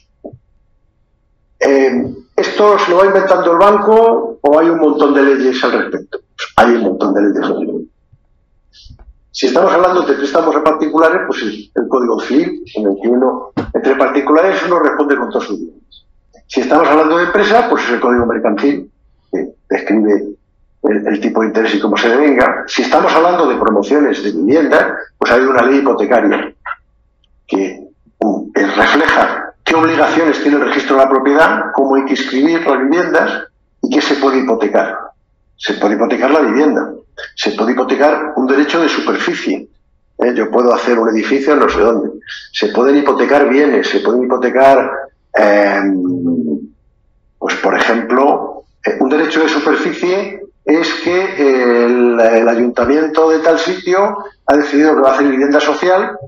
Eh, 1.61 2.15
¿Esto 2.37 2.79
se 2.79 2.91
lo 2.91 2.99
va 2.99 3.07
inventando 3.07 3.53
el 3.53 3.59
banco 3.59 4.39
o 4.41 4.59
hay 4.59 4.71
un 4.71 4.79
montón 4.79 5.13
de 5.13 5.23
leyes 5.23 5.63
al 5.63 5.73
respecto? 5.73 6.21
Pues 6.37 6.49
hay 6.57 6.75
un 6.77 6.83
montón 6.83 7.13
de 7.13 7.23
leyes 7.23 7.45
al 7.45 7.61
respecto. 7.61 7.91
Si 9.31 9.47
estamos 9.47 9.73
hablando 9.73 10.03
de 10.03 10.15
préstamos 10.15 10.57
a 10.57 10.65
particulares, 10.65 11.21
pues 11.27 11.43
el, 11.43 11.71
el 11.75 11.89
Código 11.89 12.21
Civil, 12.21 12.65
en 12.75 12.87
el 12.87 12.97
que 13.01 13.09
uno, 13.09 13.53
entre 13.75 13.95
particulares, 13.95 14.63
uno 14.67 14.79
responde 14.81 15.17
con 15.17 15.31
todos 15.31 15.47
sus 15.47 15.59
bienes. 15.59 15.81
Si 16.47 16.61
estamos 16.61 16.89
hablando 16.89 17.19
de 17.19 17.25
empresa, 17.25 17.69
pues 17.69 17.85
es 17.85 17.91
el 17.91 18.01
Código 18.01 18.27
Mercantil, 18.27 18.91
que 19.31 19.51
describe 19.69 20.35
el, 20.83 21.21
tipo 21.21 21.43
de 21.43 21.49
interés 21.49 21.75
y 21.75 21.81
cómo 21.81 21.97
se 21.97 22.09
devenga. 22.09 22.65
Si 22.67 22.83
estamos 22.83 23.13
hablando 23.13 23.47
de 23.47 23.57
promociones 23.57 24.23
de 24.23 24.33
vivienda, 24.33 24.97
pues 25.19 25.31
hay 25.31 25.43
una 25.43 25.63
ley 25.63 25.79
hipotecaria 25.79 26.53
que 27.47 27.87
uh, 28.19 28.51
refleja 28.55 29.50
qué 29.71 29.77
obligaciones 29.77 30.43
tiene 30.43 30.57
el 30.57 30.65
registro 30.65 30.97
de 30.97 31.05
la 31.05 31.09
propiedad, 31.09 31.67
cómo 31.73 31.95
hay 31.95 32.05
que 32.05 32.15
inscribir 32.15 32.67
las 32.67 32.81
viviendas 32.81 33.45
y 33.83 33.95
qué 33.95 34.01
se 34.01 34.17
puede 34.17 34.41
hipotecar. 34.41 34.99
Se 35.57 35.75
puede 35.75 35.95
hipotecar 35.95 36.29
la 36.33 36.41
vivienda, 36.41 36.91
se 37.37 37.53
puede 37.53 37.73
hipotecar 37.73 38.33
un 38.35 38.49
derecho 38.49 38.83
de 38.83 38.89
superficie. 38.89 39.69
¿eh? 40.19 40.35
Yo 40.35 40.51
puedo 40.51 40.75
hacer 40.75 40.99
un 40.99 41.09
edificio 41.11 41.55
no 41.55 41.69
sé 41.69 41.79
dónde. 41.79 42.11
Se 42.53 42.69
pueden 42.69 42.97
hipotecar 42.97 43.49
bienes, 43.49 43.89
se 43.89 44.01
pueden 44.01 44.25
hipotecar, 44.25 44.91
eh, 45.39 45.83
pues 47.39 47.55
por 47.57 47.77
ejemplo, 47.77 48.65
eh, 48.85 48.97
un 48.99 49.09
derecho 49.09 49.41
de 49.41 49.49
superficie 49.49 50.43
es 50.65 50.95
que 51.05 51.85
el, 51.85 52.19
ayuntamiento 52.49 53.31
de 53.31 53.39
tal 53.39 53.59
sitio 53.59 54.17
ha 54.47 54.57
decidido 54.57 54.97
que 54.97 55.01
va 55.01 55.11
a 55.11 55.15
hacer 55.15 55.29
vivienda 55.29 55.61
social 55.61 56.19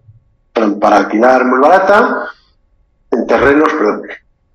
para 0.53 0.97
alquilar 0.99 1.45
muy 1.45 1.59
barata 1.59 2.29
en 3.13 3.27
terrenos 3.27 3.73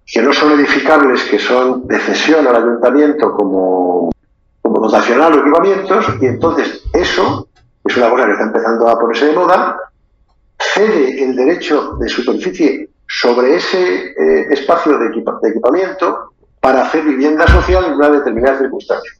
que 0.05 0.21
no 0.21 0.33
son 0.33 0.53
edificables, 0.53 1.23
que 1.25 1.39
son 1.39 1.87
de 1.87 1.99
cesión 1.99 2.47
al 2.47 2.55
ayuntamiento 2.55 3.31
como, 3.33 4.11
como 4.61 4.79
dotacional 4.79 5.33
o 5.33 5.39
equipamientos, 5.41 6.05
y 6.21 6.25
entonces 6.25 6.83
eso 6.93 7.47
es 7.83 7.97
una 7.97 8.09
cosa 8.09 8.25
que 8.25 8.31
está 8.31 8.43
empezando 8.45 8.87
a 8.89 8.99
ponerse 8.99 9.27
de 9.27 9.33
moda, 9.33 9.77
cede 10.57 11.23
el 11.23 11.35
derecho 11.35 11.97
de 11.99 12.09
superficie 12.09 12.89
sobre 13.07 13.55
ese 13.55 14.07
eh, 14.07 14.47
espacio 14.51 14.97
de, 14.97 15.09
de 15.09 15.49
equipamiento 15.49 16.33
para 16.59 16.81
hacer 16.81 17.03
vivienda 17.03 17.47
social 17.47 17.85
en 17.85 17.93
una 17.93 18.09
determinada 18.09 18.57
circunstancia. 18.57 19.11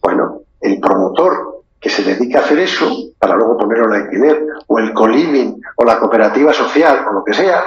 Bueno, 0.00 0.42
el 0.60 0.80
promotor 0.80 1.62
que 1.78 1.90
se 1.90 2.02
dedica 2.02 2.40
a 2.40 2.42
hacer 2.42 2.58
eso, 2.58 2.90
para 3.18 3.36
luego 3.36 3.58
ponerlo 3.58 3.94
en 3.94 4.02
alquiler, 4.02 4.44
o 4.66 4.78
el 4.78 4.92
coliving, 4.92 5.60
o 5.76 5.84
la 5.84 5.98
cooperativa 5.98 6.52
social, 6.52 7.06
o 7.08 7.12
lo 7.14 7.24
que 7.24 7.32
sea, 7.32 7.62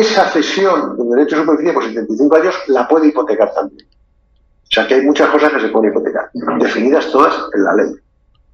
esa 0.00 0.28
cesión 0.28 0.96
de 0.96 1.16
derecho 1.16 1.36
de 1.36 1.42
superficie 1.42 1.72
por 1.72 1.84
75 1.84 2.36
años 2.36 2.54
la 2.68 2.88
puede 2.88 3.08
hipotecar 3.08 3.52
también. 3.54 3.86
O 3.88 4.70
sea 4.70 4.86
que 4.86 4.94
hay 4.94 5.02
muchas 5.02 5.28
cosas 5.30 5.52
que 5.52 5.60
se 5.60 5.68
pueden 5.68 5.90
hipotecar, 5.90 6.30
definidas 6.58 7.10
todas 7.10 7.34
en 7.54 7.64
la 7.64 7.74
ley. 7.74 7.94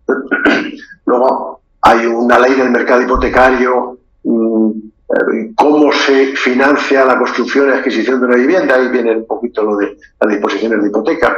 Luego 1.06 1.60
hay 1.80 2.06
una 2.06 2.38
ley 2.38 2.54
del 2.54 2.70
mercado 2.70 3.02
hipotecario, 3.02 3.98
mm, 4.24 4.70
eh, 4.70 5.52
cómo 5.56 5.92
se 5.92 6.36
financia 6.36 7.04
la 7.04 7.18
construcción 7.18 7.68
y 7.68 7.72
adquisición 7.72 8.20
de 8.20 8.26
una 8.26 8.36
vivienda, 8.36 8.74
ahí 8.74 8.88
viene 8.88 9.16
un 9.16 9.26
poquito 9.26 9.62
lo 9.62 9.76
de 9.76 9.96
las 10.20 10.30
disposiciones 10.30 10.82
de 10.82 10.88
hipoteca 10.88 11.36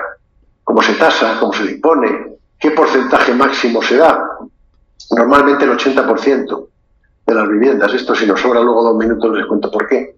cómo 0.64 0.82
se 0.82 0.94
tasa, 0.94 1.38
cómo 1.38 1.52
se 1.52 1.66
dispone, 1.66 2.38
qué 2.58 2.70
porcentaje 2.73 3.32
máximo 3.34 3.82
se 3.82 3.96
da. 3.99 4.38
Normalmente 5.11 5.64
el 5.64 5.76
80% 5.76 6.66
de 7.26 7.35
las 7.35 7.49
viviendas. 7.49 7.93
Esto 7.95 8.14
si 8.14 8.26
nos 8.26 8.40
sobra 8.40 8.61
luego 8.61 8.83
dos 8.83 8.97
minutos 8.97 9.37
les 9.37 9.47
cuento 9.47 9.71
por 9.71 9.87
qué. 9.87 10.16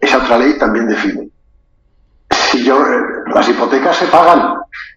Esa 0.00 0.18
otra 0.18 0.38
ley 0.38 0.58
también 0.58 0.86
define. 0.86 1.28
Si 2.30 2.64
yo, 2.64 2.84
eh, 2.86 3.00
las 3.34 3.48
hipotecas 3.48 3.96
se 3.96 4.06
pagan 4.06 4.56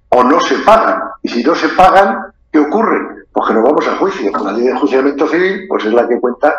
o 0.10 0.24
no 0.24 0.40
se 0.40 0.56
pagan. 0.60 1.02
Y 1.22 1.30
si 1.30 1.44
no 1.44 1.56
se 1.56 1.70
pagan, 1.70 2.18
¿qué 2.52 2.60
ocurre? 2.60 3.26
Pues 3.32 3.48
que 3.48 3.54
nos 3.54 3.64
vamos 3.64 3.88
a 3.88 3.96
juicio. 3.98 4.32
La 4.44 4.52
ley 4.52 4.66
de 4.66 4.72
enjuiciamiento 4.72 5.28
civil 5.28 5.66
pues 5.68 5.86
es 5.86 5.94
la 5.94 6.08
que 6.08 6.20
cuenta 6.20 6.56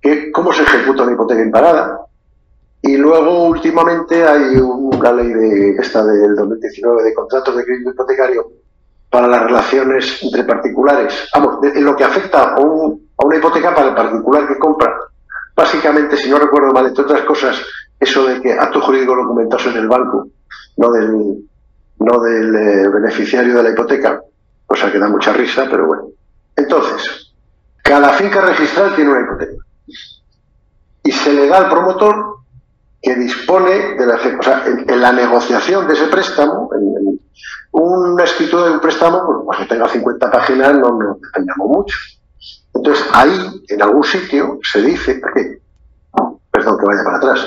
que 0.00 0.30
cómo 0.32 0.52
se 0.52 0.62
ejecuta 0.62 1.02
una 1.02 1.12
hipoteca 1.12 1.42
imparada, 1.42 2.06
y 2.86 2.96
luego, 2.96 3.48
últimamente, 3.48 4.24
hay 4.24 4.56
una 4.58 5.12
ley 5.12 5.32
de 5.32 5.70
esta 5.70 6.04
del 6.04 6.36
2019 6.36 7.02
de 7.02 7.14
contratos 7.14 7.56
de 7.56 7.64
crédito 7.64 7.90
hipotecario 7.90 8.46
para 9.10 9.26
las 9.26 9.42
relaciones 9.42 10.22
entre 10.22 10.44
particulares. 10.44 11.28
Vamos, 11.34 11.58
en 11.64 11.84
lo 11.84 11.96
que 11.96 12.04
afecta 12.04 12.54
a, 12.54 12.60
una 13.24 13.36
hipoteca 13.36 13.74
para 13.74 13.88
el 13.88 13.94
particular 13.94 14.46
que 14.46 14.58
compra. 14.58 14.94
Básicamente, 15.54 16.16
si 16.16 16.28
no 16.28 16.38
recuerdo 16.38 16.72
mal, 16.72 16.86
entre 16.86 17.04
otras 17.04 17.22
cosas, 17.22 17.56
eso 17.98 18.26
de 18.26 18.40
que 18.42 18.52
acto 18.52 18.80
jurídico 18.80 19.16
documentados 19.16 19.66
en 19.66 19.76
el 19.76 19.88
banco, 19.88 20.28
no 20.76 20.90
del, 20.90 21.48
no 21.98 22.20
del 22.20 22.54
eh, 22.54 22.88
beneficiario 22.88 23.56
de 23.56 23.62
la 23.62 23.70
hipoteca, 23.70 24.20
cosa 24.66 24.92
que 24.92 24.98
da 24.98 25.08
mucha 25.08 25.32
risa, 25.32 25.66
pero 25.70 25.86
bueno. 25.86 26.08
Entonces, 26.54 27.32
cada 27.82 28.10
finca 28.10 28.42
registral 28.42 28.94
tiene 28.94 29.12
una 29.12 29.22
hipoteca. 29.22 29.64
Y 31.04 31.12
se 31.12 31.32
le 31.32 31.46
da 31.46 31.58
al 31.58 31.70
promotor 31.70 32.36
que 33.00 33.14
dispone 33.14 33.94
de 33.94 34.06
la, 34.06 34.16
o 34.16 34.42
sea, 34.42 34.64
en, 34.66 35.00
la 35.00 35.12
negociación 35.12 35.86
de 35.86 35.94
ese 35.94 36.08
préstamo, 36.08 36.68
en, 36.74 37.20
una 37.72 38.24
escritura 38.24 38.64
de 38.64 38.70
un 38.72 38.80
préstamo, 38.80 39.44
pues, 39.44 39.58
que 39.58 39.66
tenga 39.66 39.86
50 39.86 40.30
páginas 40.30 40.74
no 40.74 40.98
nos 40.98 41.20
dependamos 41.20 41.68
mucho. 41.68 41.96
Entonces, 42.76 43.06
ahí, 43.12 43.64
en 43.68 43.82
algún 43.82 44.04
sitio, 44.04 44.58
se 44.62 44.82
dice, 44.82 45.20
perdón 46.50 46.78
que 46.78 46.86
vaya 46.86 47.04
para 47.04 47.16
atrás, 47.16 47.46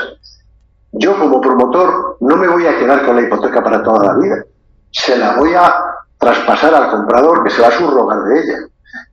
yo 0.91 1.17
como 1.19 1.39
promotor 1.39 2.17
no 2.21 2.35
me 2.35 2.47
voy 2.47 2.65
a 2.65 2.77
quedar 2.77 3.05
con 3.05 3.15
la 3.15 3.21
hipoteca 3.21 3.63
para 3.63 3.83
toda 3.83 4.05
la 4.05 4.13
vida, 4.15 4.43
se 4.91 5.17
la 5.17 5.35
voy 5.35 5.53
a 5.53 5.73
traspasar 6.17 6.73
al 6.73 6.89
comprador 6.89 7.43
que 7.43 7.51
se 7.51 7.61
va 7.61 7.67
a 7.67 7.77
subrogar 7.77 8.23
de 8.23 8.39
ella. 8.39 8.57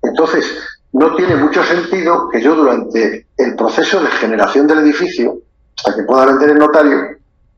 Entonces, 0.02 0.56
no 0.92 1.14
tiene 1.14 1.36
mucho 1.36 1.62
sentido 1.62 2.28
que 2.30 2.40
yo 2.40 2.54
durante 2.54 3.26
el 3.36 3.54
proceso 3.54 4.00
de 4.00 4.08
generación 4.08 4.66
del 4.66 4.78
edificio 4.78 5.38
hasta 5.76 5.94
que 5.94 6.04
pueda 6.04 6.26
vender 6.26 6.50
el 6.50 6.58
notario, 6.58 6.98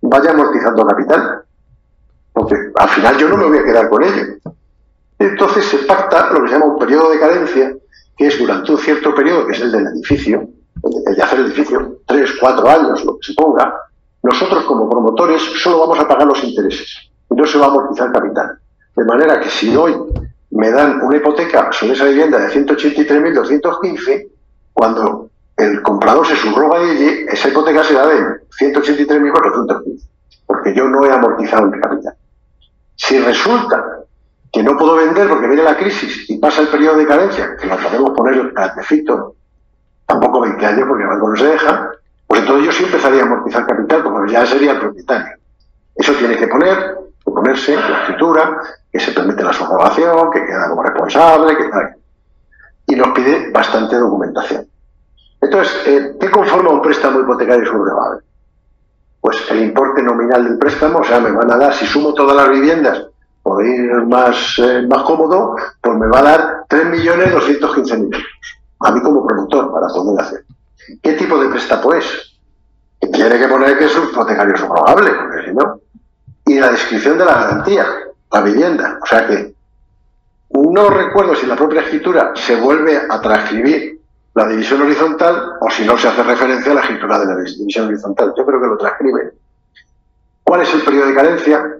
vaya 0.00 0.33
amortizando 0.33 0.85
capital. 0.85 1.45
Porque 2.33 2.57
al 2.75 2.88
final 2.88 3.17
yo 3.17 3.29
no 3.29 3.37
me 3.37 3.47
voy 3.47 3.59
a 3.59 3.65
quedar 3.65 3.88
con 3.88 4.03
ello. 4.03 4.25
Entonces 5.21 5.65
se 5.67 5.79
pacta 5.79 6.33
lo 6.33 6.43
que 6.43 6.49
se 6.49 6.55
llama 6.55 6.73
un 6.73 6.79
periodo 6.79 7.11
de 7.11 7.21
cadencia, 7.21 7.77
que 8.19 8.27
es 8.27 8.39
durante 8.39 8.73
un 8.73 8.79
cierto 8.79 9.15
periodo, 9.15 9.47
que 9.47 9.53
es 9.53 9.61
el 9.61 9.71
del 9.71 9.87
edificio, 9.87 10.49
el 11.07 11.15
de 11.15 11.23
hacer 11.23 11.39
el 11.39 11.47
edificio, 11.47 12.01
tres, 12.05 12.33
cuatro 12.41 12.69
años, 12.69 13.05
lo 13.05 13.17
que 13.19 13.27
se 13.29 13.35
ponga, 13.35 13.73
nosotros 14.23 14.65
como 14.65 14.91
promotores 14.91 15.41
solo 15.63 15.79
vamos 15.81 16.01
a 16.01 16.09
pagar 16.09 16.27
los 16.27 16.43
intereses. 16.43 17.11
No 17.31 17.47
se 17.47 17.59
va 17.59 17.67
a 17.67 17.69
amortizar 17.69 18.11
capital. 18.13 18.59
De 18.97 19.05
manera 19.05 19.39
que 19.39 19.49
si 19.49 19.75
hoy 19.77 19.95
me 20.51 20.71
dan 20.71 21.01
una 21.03 21.17
hipoteca 21.17 21.71
sobre 21.73 21.93
esa 21.93 22.07
vivienda 22.07 22.39
de 22.39 22.49
183.215, 22.49 24.29
cuando 24.73 25.31
el 25.57 25.81
comprador 25.83 26.27
se 26.27 26.37
subroga 26.37 26.81
de 26.81 26.91
allí, 26.91 27.27
esa 27.29 27.49
hipoteca 27.49 27.85
será 27.85 28.07
de 28.07 28.17
183.415, 28.59 30.09
porque 30.47 30.75
yo 30.75 30.89
no 30.89 31.05
he 31.07 31.13
amortizado 31.13 31.69
mi 31.69 31.81
capital. 31.81 32.15
Si 32.97 33.19
resulta 33.21 33.99
que 34.52 34.62
no 34.62 34.76
puedo 34.76 34.97
vender 34.97 35.28
porque 35.28 35.47
viene 35.47 35.62
la 35.62 35.76
crisis 35.76 36.28
y 36.28 36.38
pasa 36.38 36.62
el 36.62 36.69
periodo 36.69 36.97
de 36.97 37.07
cadencia, 37.07 37.57
que 37.57 37.67
lo 37.67 37.76
podemos 37.76 38.11
poner 38.11 38.52
al 38.57 38.75
defecto, 38.76 39.35
tampoco 40.07 40.40
20 40.40 40.64
años 40.67 40.88
porque 40.88 41.02
el 41.02 41.09
banco 41.11 41.28
no 41.28 41.37
se 41.37 41.47
deja, 41.47 41.90
pues 42.26 42.40
entonces 42.40 42.67
yo 42.67 42.73
sí 42.73 42.85
empezaría 42.85 43.23
a 43.23 43.26
amortizar 43.26 43.67
capital 43.67 44.02
porque 44.02 44.33
ya 44.33 44.47
sería 44.47 44.73
el 44.73 44.81
propietario. 44.81 45.37
Eso 45.95 46.12
tiene 46.14 46.37
que 46.37 46.47
poner, 46.47 46.97
que 47.25 47.31
ponerse 47.31 47.75
la 47.75 48.00
escritura, 48.00 48.61
que 48.90 49.00
se 49.00 49.12
permite 49.12 49.43
la 49.43 49.52
subrogación, 49.52 50.31
que 50.31 50.47
queda 50.47 50.69
como 50.69 50.83
responsable, 50.83 51.57
que 51.57 51.69
tal. 51.69 51.97
Y 52.87 52.95
nos 52.95 53.09
pide 53.09 53.50
bastante 53.50 53.97
documentación. 53.97 54.67
Entonces, 55.40 55.87
eh, 55.87 56.17
¿qué 56.19 56.31
conforma 56.31 56.71
un 56.71 56.83
préstamo 56.83 57.21
hipotecario 57.21 57.67
subrogable? 57.67 58.23
Pues 59.21 59.50
el 59.50 59.62
importe 59.62 60.02
nominal 60.02 60.45
del 60.45 60.59
préstamo, 60.59 61.00
o 61.00 61.05
sea, 61.05 61.21
me 61.21 61.33
van 61.33 61.50
a 61.50 61.57
dar, 61.57 61.75
si 61.75 61.87
sumo 61.87 62.14
todas 62.14 62.37
las 62.37 62.49
viviendas, 62.49 63.07
por 63.42 63.64
ir 63.64 63.92
más, 64.07 64.59
eh, 64.59 64.87
más 64.88 65.02
cómodo, 65.02 65.57
pues 65.80 65.97
me 65.97 66.07
va 66.09 66.18
a 66.21 66.23
dar 66.23 66.64
3.215.000 66.68 68.04
euros. 68.04 68.23
A 68.80 68.92
mí 68.92 69.00
como 69.00 69.26
promotor, 69.26 69.73
para 69.73 69.88
poder 69.88 70.21
hacer. 70.21 70.45
¿Qué 71.02 71.12
tipo 71.14 71.38
de 71.38 71.49
préstamo 71.49 71.92
es? 71.95 72.35
tiene 73.12 73.38
que 73.38 73.49
poner 73.49 73.78
que 73.78 73.85
es 73.85 73.97
un 73.97 74.09
hipotecario 74.09 74.57
subrogable, 74.57 75.11
porque 75.12 75.45
si 75.45 75.54
no. 75.54 75.80
Y 76.47 76.59
la 76.59 76.73
descripción 76.73 77.18
de 77.18 77.25
la 77.25 77.35
garantía, 77.35 77.87
la 78.33 78.40
vivienda. 78.40 78.99
O 79.02 79.07
sea 79.07 79.26
que 79.26 79.54
no 80.50 80.90
recuerdo 80.90 81.35
si 81.35 81.47
la 81.47 81.57
propia 81.57 81.83
escritura 81.83 82.33
se 82.35 82.57
vuelve 82.57 82.97
a 82.97 83.21
transcribir 83.21 84.00
la 84.35 84.49
división 84.49 84.83
horizontal 84.83 85.54
o 85.61 85.71
si 85.71 85.85
no 85.85 85.97
se 85.99 86.09
hace 86.09 86.23
referencia 86.23 86.73
a 86.73 86.76
la 86.76 86.80
escritura 86.83 87.18
de 87.18 87.26
la 87.26 87.37
división 87.37 87.87
horizontal. 87.87 88.33
Yo 88.37 88.47
creo 88.47 88.61
que 88.61 88.66
lo 88.66 88.78
transcribe. 88.78 89.33
¿Cuál 90.45 90.62
es 90.62 90.73
el 90.75 90.83
periodo 90.83 91.09
de 91.09 91.14
carencia? 91.14 91.76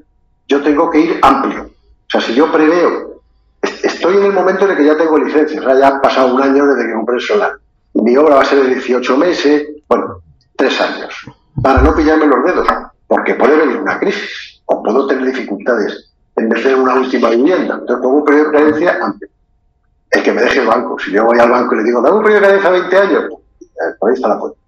Yo 0.49 0.63
tengo 0.63 0.91
que 0.91 1.01
ir 1.01 1.19
amplio. 1.23 1.65
O 1.65 2.11
sea, 2.11 2.21
si 2.21 2.35
yo 2.35 2.51
preveo, 2.51 3.21
estoy 3.63 4.17
en 4.17 4.25
el 4.25 4.33
momento 4.33 4.65
en 4.65 4.71
el 4.71 4.77
que 4.77 4.87
ya 4.87 4.97
tengo 4.97 5.19
licencia, 5.19 5.61
o 5.61 5.65
sea, 5.65 5.79
ya 5.79 5.89
ha 5.89 6.01
pasado 6.01 6.35
un 6.35 6.43
año 6.43 6.67
desde 6.67 6.89
que 6.89 6.95
compré 6.95 7.17
el 7.17 7.21
solar. 7.21 7.53
Mi 7.95 8.17
obra 8.17 8.37
va 8.37 8.43
a 8.43 8.47
ser 8.47 8.63
de 8.63 8.75
18 8.75 9.17
meses, 9.17 9.69
bueno, 9.89 10.23
tres 10.57 10.81
años, 10.81 11.15
para 11.63 11.83
no 11.83 11.95
pillarme 11.95 12.27
los 12.27 12.45
dedos. 12.45 12.67
porque 13.07 13.35
puede 13.35 13.57
venir 13.57 13.77
una 13.79 13.99
crisis 13.99 14.61
o 14.67 14.83
puedo 14.83 15.07
tener 15.07 15.25
dificultades 15.27 16.13
en 16.37 16.49
vender 16.49 16.77
una 16.77 16.95
última 16.95 17.31
vivienda. 17.31 17.75
Entonces 17.75 18.03
pongo 18.03 18.19
un 18.19 18.25
periodo 18.25 18.51
de 18.51 18.59
cadencia 18.59 18.99
amplio. 19.03 19.31
El 20.11 20.23
que 20.23 20.33
me 20.33 20.43
deje 20.43 20.61
el 20.61 20.67
banco. 20.67 20.99
Si 20.99 21.11
yo 21.11 21.25
voy 21.25 21.39
al 21.39 21.51
banco 21.51 21.75
y 21.75 21.79
le 21.79 21.85
digo, 21.85 22.03
dame 22.03 22.17
un 22.17 22.23
periodo 22.23 22.41
de 22.41 22.47
cadencia 22.47 22.71
20 22.71 22.99
años, 22.99 23.25
pues, 23.29 23.97
por 23.99 24.09
ahí 24.09 24.15
está 24.15 24.29
la 24.29 24.39
puerta. 24.39 24.59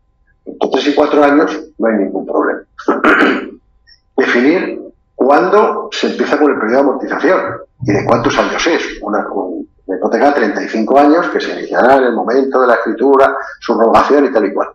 Entonces, 0.47 0.89
y 0.89 0.95
cuatro 0.95 1.23
años 1.23 1.61
no 1.79 1.87
hay 1.87 1.95
ningún 1.97 2.27
problema. 2.27 2.63
Definir 4.17 4.80
cuándo 5.21 5.91
se 5.93 6.07
empieza 6.07 6.39
con 6.39 6.51
el 6.51 6.59
periodo 6.59 6.77
de 6.77 6.81
amortización 6.81 7.41
y 7.83 7.93
de 7.93 8.05
cuántos 8.07 8.39
años 8.39 8.67
es. 8.67 8.83
Una, 9.03 9.29
una 9.29 9.99
hipoteca 9.99 10.29
de 10.29 10.33
35 10.33 10.99
años 10.99 11.29
que 11.29 11.41
se 11.41 11.53
iniciará 11.53 11.97
en 11.99 12.05
el 12.05 12.15
momento 12.15 12.63
de 12.63 12.67
la 12.67 12.77
escritura, 12.77 13.37
subrogación 13.61 14.25
y 14.25 14.33
tal 14.33 14.47
y 14.47 14.55
cual. 14.55 14.71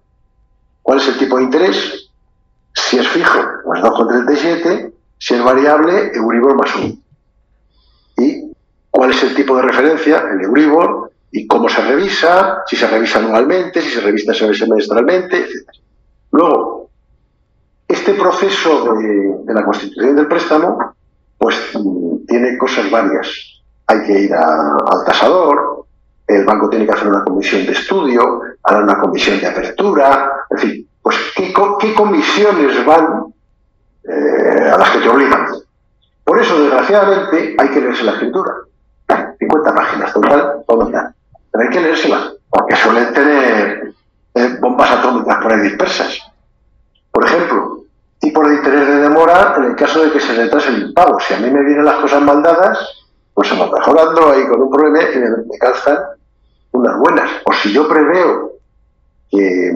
¿Cuál 0.84 1.00
es 1.00 1.08
el 1.08 1.18
tipo 1.18 1.38
de 1.38 1.46
interés? 1.46 2.12
Si 2.75 3.00
es 3.00 3.08
fijo, 3.08 3.40
pues 3.64 3.82
2,37. 3.82 4.94
Si 5.18 5.34
es 5.34 5.44
variable, 5.44 6.12
Euribor 6.14 6.56
más 6.58 6.75
1. 6.75 6.94
¿Y 8.18 8.52
cuál 8.92 9.10
es 9.10 9.24
el 9.24 9.34
tipo 9.34 9.56
de 9.58 9.64
referencia? 9.64 10.25
El 10.32 10.42
Euribor. 10.42 11.12
¿Y 11.32 11.48
cómo 11.48 11.70
se 11.70 11.82
revisa? 11.82 12.62
Si 12.68 12.75
se 12.75 12.86
revisa 12.86 13.18
anualmente, 13.18 13.82
si 13.82 13.90
se 13.90 14.02
revisa 14.02 14.32
semestralmente, 14.32 15.38
etc. 15.38 15.70
Luego, 16.32 16.85
este 17.88 18.13
proceso 18.13 18.96
de, 18.96 19.54
la 19.54 19.63
constitución 19.63 20.15
del 20.15 20.27
préstamo, 20.27 20.96
pues 21.38 21.56
tiene 22.27 22.58
cosas 22.58 22.89
varias. 22.89 23.27
Hay 23.88 24.04
que 24.04 24.20
ir 24.22 24.34
al 24.34 25.06
tasador, 25.06 25.86
el 26.27 26.44
banco 26.46 26.70
tiene 26.70 26.86
que 26.86 26.92
hacer 26.92 27.08
una 27.08 27.24
comisión 27.24 27.65
de 27.65 27.74
estudio, 27.74 28.42
hará 28.63 28.80
una 28.80 29.00
comisión 29.00 29.39
de 29.39 29.48
apertura, 29.48 30.32
en 30.50 30.58
fin, 30.58 30.89
pues 31.01 31.15
qué, 31.36 31.54
qué 31.80 31.94
comisiones 31.94 32.84
van 32.86 33.25
eh, 34.04 34.70
a 34.74 34.77
las 34.77 34.89
que 34.89 35.00
te 35.00 35.10
obligan. 35.10 35.48
Por 36.24 36.39
eso, 36.39 36.60
desgraciadamente, 36.60 37.56
hay 37.58 37.70
que 37.70 37.82
leerse 37.82 38.04
la 38.04 38.13
escritura. 38.13 38.51
50 39.38 39.75
páginas, 39.75 40.13
total, 40.13 40.63
todo 40.68 40.89
Pero 40.89 41.63
hay 41.63 41.70
que 41.70 41.82
leérsela, 41.82 42.32
porque 42.50 42.75
suelen 42.75 43.13
tener 43.13 43.94
eh, 44.34 44.58
bombas 44.60 44.92
atómicas 44.92 45.38
por 45.42 45.54
ahí 45.54 45.62
dispersas. 45.62 46.20
Por 47.12 47.25
ejemplo, 47.25 47.75
de 48.44 48.56
interés 48.56 48.88
de 48.88 48.96
demora 48.98 49.56
en 49.58 49.63
el 49.63 49.75
caso 49.75 50.04
de 50.04 50.12
que 50.12 50.20
se 50.20 50.34
retrase 50.34 50.70
el 50.70 50.84
impago. 50.84 51.20
Si 51.20 51.34
a 51.34 51.38
mí 51.38 51.50
me 51.50 51.63
vienen 51.63 51.86
las 51.86 51.96
cosas 51.96 52.22
mal 52.22 52.42
dadas, 52.44 52.77
pues 53.34 53.48
se 53.48 53.58
va 53.58 53.70
mejorando 53.72 54.32
ahí 54.32 54.48
con 54.48 54.62
un 54.62 54.72
problema 54.72 55.01
y 55.01 55.18
me, 55.18 55.30
me 55.30 55.58
calzan 55.60 55.98
unas 56.72 56.98
buenas. 57.00 57.30
O 57.46 57.54
si 57.54 57.72
yo 57.72 57.88
preveo 57.88 58.54
que 59.30 59.72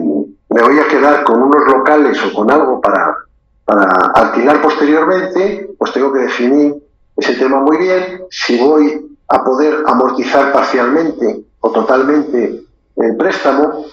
me 0.50 0.62
voy 0.62 0.78
a 0.78 0.88
quedar 0.88 1.24
con 1.24 1.42
unos 1.42 1.66
locales 1.66 2.18
o 2.24 2.32
con 2.34 2.50
algo 2.50 2.80
para, 2.80 3.16
para 3.64 3.84
alquilar 4.14 4.60
posteriormente, 4.60 5.70
pues 5.78 5.92
tengo 5.92 6.12
que 6.12 6.20
definir 6.20 6.74
ese 7.16 7.34
tema 7.34 7.60
muy 7.60 7.78
bien. 7.78 8.22
Si 8.30 8.58
voy 8.58 9.16
a 9.28 9.44
poder 9.44 9.84
amortizar 9.86 10.52
parcialmente 10.52 11.44
o 11.60 11.70
totalmente 11.70 12.62
el 12.96 13.16
préstamo, 13.16 13.84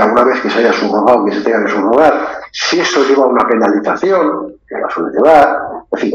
ya 0.00 0.06
una 0.06 0.24
vez 0.24 0.40
que 0.40 0.48
se 0.48 0.60
haya 0.60 0.72
subrogado, 0.72 1.26
que 1.26 1.32
se 1.32 1.42
tenga 1.42 1.64
que 1.64 1.72
subrogar, 1.72 2.28
si 2.50 2.80
eso 2.80 3.04
lleva 3.04 3.24
a 3.24 3.28
una 3.28 3.46
penalización, 3.46 4.54
que 4.66 4.78
la 4.78 4.88
suele 4.88 5.12
llevar, 5.12 5.58
en 5.92 5.98
fin, 5.98 6.12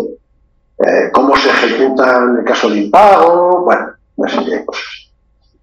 eh, 0.80 1.10
cómo 1.14 1.36
se 1.38 1.50
ejecuta 1.50 2.18
en 2.18 2.38
el 2.38 2.44
caso 2.44 2.68
de 2.70 2.78
impago, 2.78 3.64
bueno, 3.64 3.88
una 4.16 4.30
serie 4.30 4.58
de 4.58 4.66
cosas. 4.66 5.12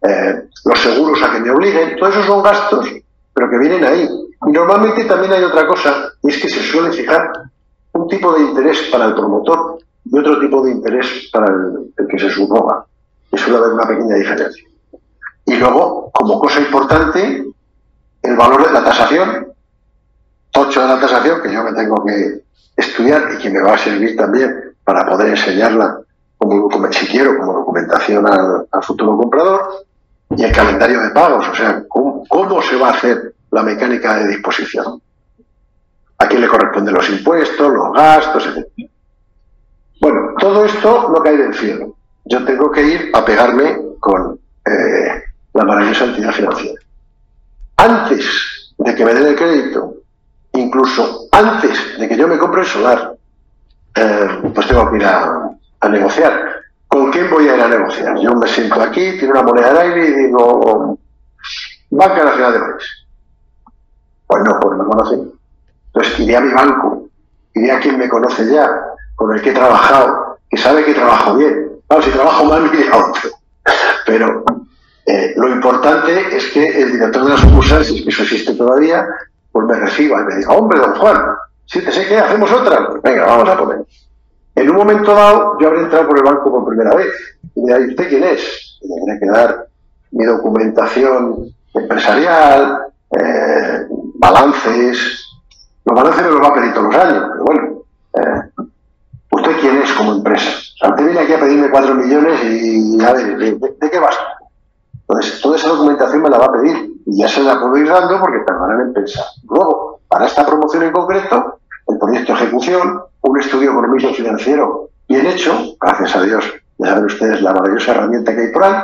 Eh, 0.02 0.42
los 0.64 0.78
seguros 0.78 1.20
a 1.22 1.32
que 1.32 1.40
me 1.40 1.50
obliguen, 1.50 1.96
todos 1.96 2.14
esos 2.14 2.26
son 2.26 2.42
gastos, 2.44 2.88
pero 3.34 3.50
que 3.50 3.58
vienen 3.58 3.84
ahí. 3.84 4.08
Y 4.46 4.52
normalmente 4.52 5.04
también 5.04 5.32
hay 5.32 5.42
otra 5.42 5.66
cosa, 5.66 6.12
y 6.22 6.30
es 6.30 6.40
que 6.40 6.48
se 6.48 6.60
suele 6.60 6.92
fijar 6.92 7.28
un 7.94 8.06
tipo 8.06 8.32
de 8.34 8.40
interés 8.42 8.88
para 8.92 9.06
el 9.06 9.14
promotor 9.14 9.78
y 10.04 10.16
otro 10.16 10.38
tipo 10.38 10.64
de 10.64 10.70
interés 10.70 11.28
para 11.32 11.46
el, 11.46 11.92
el 11.96 12.06
que 12.06 12.18
se 12.20 12.30
subroga. 12.30 12.84
Y 13.32 13.38
suele 13.38 13.58
haber 13.58 13.72
una 13.72 13.88
pequeña 13.88 14.14
diferencia. 14.14 14.64
Y 15.46 15.56
luego, 15.56 16.10
como 16.12 16.38
cosa 16.38 16.60
importante, 16.60 17.51
el 18.22 18.36
valor 18.36 18.66
de 18.66 18.72
la 18.72 18.84
tasación, 18.84 19.48
tocho 20.50 20.82
de 20.82 20.88
la 20.88 21.00
tasación, 21.00 21.42
que 21.42 21.52
yo 21.52 21.62
me 21.64 21.72
tengo 21.72 22.04
que 22.04 22.42
estudiar 22.76 23.32
y 23.34 23.38
que 23.38 23.50
me 23.50 23.62
va 23.62 23.74
a 23.74 23.78
servir 23.78 24.16
también 24.16 24.74
para 24.84 25.06
poder 25.06 25.28
enseñarla 25.28 25.98
como 26.38 26.92
si 26.92 27.06
quiero, 27.06 27.38
como 27.38 27.52
documentación 27.52 28.26
al, 28.26 28.82
futuro 28.82 29.16
comprador, 29.16 29.86
y 30.36 30.42
el 30.42 30.52
calendario 30.52 31.00
de 31.00 31.10
pagos, 31.10 31.48
o 31.48 31.54
sea, 31.54 31.84
¿cómo, 31.88 32.24
cómo 32.26 32.60
se 32.60 32.76
va 32.76 32.88
a 32.88 32.92
hacer 32.94 33.32
la 33.52 33.62
mecánica 33.62 34.16
de 34.16 34.28
disposición. 34.28 35.00
A 36.18 36.26
quién 36.26 36.40
le 36.40 36.48
corresponden 36.48 36.94
los 36.94 37.08
impuestos, 37.10 37.72
los 37.72 37.92
gastos, 37.92 38.46
etc. 38.46 38.66
Bueno, 40.00 40.34
todo 40.38 40.64
esto 40.64 41.10
no 41.12 41.22
cae 41.22 41.36
del 41.36 41.54
cielo. 41.54 41.94
Yo 42.24 42.44
tengo 42.44 42.70
que 42.70 42.82
ir 42.82 43.10
a 43.14 43.24
pegarme 43.24 43.78
con 44.00 44.38
eh, 44.64 45.22
la 45.52 45.64
maravillosa 45.64 46.06
entidad 46.06 46.32
financiera. 46.32 46.80
Antes 47.82 48.74
de 48.78 48.94
que 48.94 49.04
me 49.04 49.12
den 49.12 49.26
el 49.26 49.34
crédito, 49.34 49.94
incluso 50.52 51.26
antes 51.32 51.98
de 51.98 52.08
que 52.08 52.16
yo 52.16 52.28
me 52.28 52.38
compre 52.38 52.60
el 52.60 52.66
solar, 52.68 53.16
eh, 53.96 54.28
pues 54.54 54.68
tengo 54.68 54.88
que 54.88 54.98
ir 54.98 55.04
a, 55.04 55.88
negociar. 55.90 56.62
¿Con 56.86 57.10
quién 57.10 57.28
voy 57.28 57.48
a 57.48 57.56
ir 57.56 57.60
a 57.60 57.66
negociar? 57.66 58.16
Yo 58.20 58.36
me 58.36 58.46
siento 58.46 58.80
aquí, 58.80 59.18
tiene 59.18 59.32
una 59.32 59.42
moneda 59.42 59.72
de 59.72 59.80
aire 59.80 60.08
y 60.08 60.12
digo, 60.12 60.96
Banca 61.90 62.24
Nacional 62.24 62.52
de 62.52 62.58
Valores. 62.60 63.06
Pues 64.28 64.44
no, 64.44 64.60
pues 64.60 64.78
me 64.78 64.84
conocen. 64.84 65.32
Entonces 65.86 66.20
iré 66.20 66.36
a 66.36 66.40
mi 66.40 66.52
banco, 66.52 67.08
iré 67.54 67.72
a 67.72 67.80
quien 67.80 67.98
me 67.98 68.08
conoce 68.08 68.48
ya, 68.48 68.70
con 69.16 69.34
el 69.34 69.42
que 69.42 69.50
he 69.50 69.54
trabajado, 69.54 70.38
que 70.48 70.56
sabe 70.56 70.84
que 70.84 70.94
trabajo 70.94 71.36
bien. 71.36 71.80
Claro, 71.88 72.02
si 72.04 72.10
trabajo 72.12 72.44
mal, 72.44 72.70
iré 72.72 72.88
a 72.88 72.96
otro. 72.96 73.30
Pero 74.06 74.44
eh, 75.06 75.34
lo 75.36 75.48
importante 75.48 76.36
es 76.36 76.50
que 76.50 76.82
el 76.82 76.92
director 76.92 77.24
de 77.24 77.30
la 77.30 77.36
sucursal, 77.36 77.84
si 77.84 78.04
que 78.04 78.10
eso 78.10 78.22
existe 78.22 78.54
todavía, 78.54 79.06
pues 79.50 79.66
me 79.66 79.74
reciba 79.74 80.20
y 80.20 80.24
me 80.24 80.36
diga, 80.36 80.52
hombre, 80.52 80.78
don 80.78 80.94
Juan, 80.94 81.16
si 81.66 81.80
te 81.80 81.90
sé 81.90 82.06
que 82.06 82.18
hacemos 82.18 82.50
otra, 82.52 82.88
venga, 83.02 83.26
vamos 83.26 83.48
a 83.48 83.58
poner. 83.58 83.84
En 84.54 84.70
un 84.70 84.76
momento 84.76 85.14
dado, 85.14 85.58
yo 85.58 85.68
habré 85.68 85.80
entrado 85.80 86.08
por 86.08 86.18
el 86.18 86.24
banco 86.24 86.50
por 86.50 86.68
primera 86.68 86.94
vez. 86.94 87.08
Y 87.54 87.60
me 87.62 87.74
dirá, 87.74 87.90
¿usted 87.90 88.08
quién 88.08 88.24
es? 88.24 88.78
Y 88.82 88.88
tendré 88.88 89.18
que 89.18 89.26
dar 89.26 89.66
mi 90.10 90.24
documentación 90.24 91.52
empresarial, 91.74 92.78
eh, 93.10 93.86
balances. 94.16 95.26
Los 95.84 95.96
balances 95.96 96.24
me 96.24 96.30
los 96.30 96.42
va 96.42 96.48
a 96.48 96.54
pedir 96.54 96.74
todos 96.74 96.92
los 96.92 97.02
años, 97.02 97.24
pero 97.32 97.44
bueno. 97.44 97.82
Eh, 98.14 98.66
¿Usted 99.30 99.52
quién 99.60 99.78
es 99.78 99.92
como 99.92 100.12
empresa? 100.12 100.50
O 100.50 100.78
sea, 100.78 100.90
usted 100.90 101.06
viene 101.06 101.20
aquí 101.20 101.32
a 101.32 101.40
pedirme 101.40 101.70
cuatro 101.70 101.94
millones 101.94 102.44
y 102.44 103.02
a 103.02 103.12
ver, 103.14 103.38
¿de, 103.38 103.52
de, 103.52 103.74
de 103.80 103.90
qué 103.90 103.98
vas? 103.98 104.16
Entonces, 105.12 105.42
toda 105.42 105.56
esa 105.56 105.68
documentación 105.68 106.22
me 106.22 106.30
la 106.30 106.38
va 106.38 106.46
a 106.46 106.52
pedir 106.52 106.90
y 107.04 107.18
ya 107.18 107.28
se 107.28 107.42
la 107.42 107.60
puedo 107.60 107.76
ir 107.76 107.88
dando 107.88 108.18
porque 108.18 108.38
tardarán 108.46 108.80
en 108.80 108.92
pensar. 108.94 109.24
Luego, 109.48 110.00
para 110.08 110.24
esta 110.24 110.46
promoción 110.46 110.84
en 110.84 110.92
concreto, 110.92 111.58
el 111.88 111.98
proyecto 111.98 112.32
de 112.32 112.38
ejecución, 112.38 113.02
un 113.20 113.40
estudio 113.40 113.72
económico 113.72 114.14
financiero 114.14 114.88
bien 115.06 115.26
hecho, 115.26 115.76
gracias 115.78 116.16
a 116.16 116.22
Dios, 116.22 116.44
ya 116.78 116.86
saben 116.86 117.04
ustedes 117.04 117.42
la 117.42 117.52
maravillosa 117.52 117.92
herramienta 117.92 118.34
que 118.34 118.40
hay 118.40 118.52
por 118.52 118.64
ahí, 118.64 118.82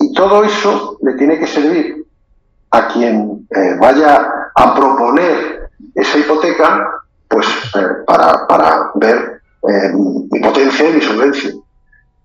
y 0.00 0.12
todo 0.12 0.42
eso 0.42 0.98
le 1.02 1.14
tiene 1.14 1.38
que 1.38 1.46
servir 1.46 2.04
a 2.72 2.88
quien 2.88 3.46
eh, 3.50 3.76
vaya 3.80 4.50
a 4.56 4.74
proponer 4.74 5.70
esa 5.94 6.18
hipoteca, 6.18 6.90
pues 7.28 7.46
eh, 7.76 7.86
para, 8.04 8.44
para, 8.48 8.90
ver 8.96 9.40
eh, 9.68 9.92
mi 9.94 10.40
potencia 10.40 10.90
y 10.90 10.94
mi 10.94 11.00
solvencia. 11.00 11.52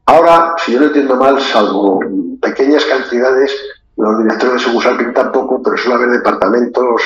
Ahora, 0.08 0.56
si 0.58 0.72
yo 0.72 0.80
no 0.80 0.86
entiendo 0.88 1.18
mal, 1.18 1.40
salvo 1.42 2.00
pequeñas 2.42 2.86
cantidades, 2.86 3.52
los 3.98 4.18
directores 4.20 4.54
de 4.54 4.60
sucursal 4.60 4.98
pintan 4.98 5.34
poco, 5.34 5.62
pero 5.62 5.76
suele 5.76 5.96
haber 5.96 6.10
departamentos, 6.12 7.02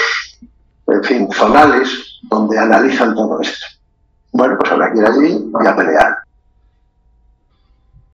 en 0.86 1.04
fin, 1.04 1.32
zonales, 1.32 2.20
donde 2.30 2.60
analizan 2.60 3.16
todo 3.16 3.42
esto. 3.42 3.66
Bueno, 4.32 4.56
pues 4.60 4.72
habrá 4.72 4.92
que 4.94 5.00
ir 5.00 5.06
allí 5.06 5.52
y 5.64 5.68
a 5.68 5.76
pelear. 5.76 6.18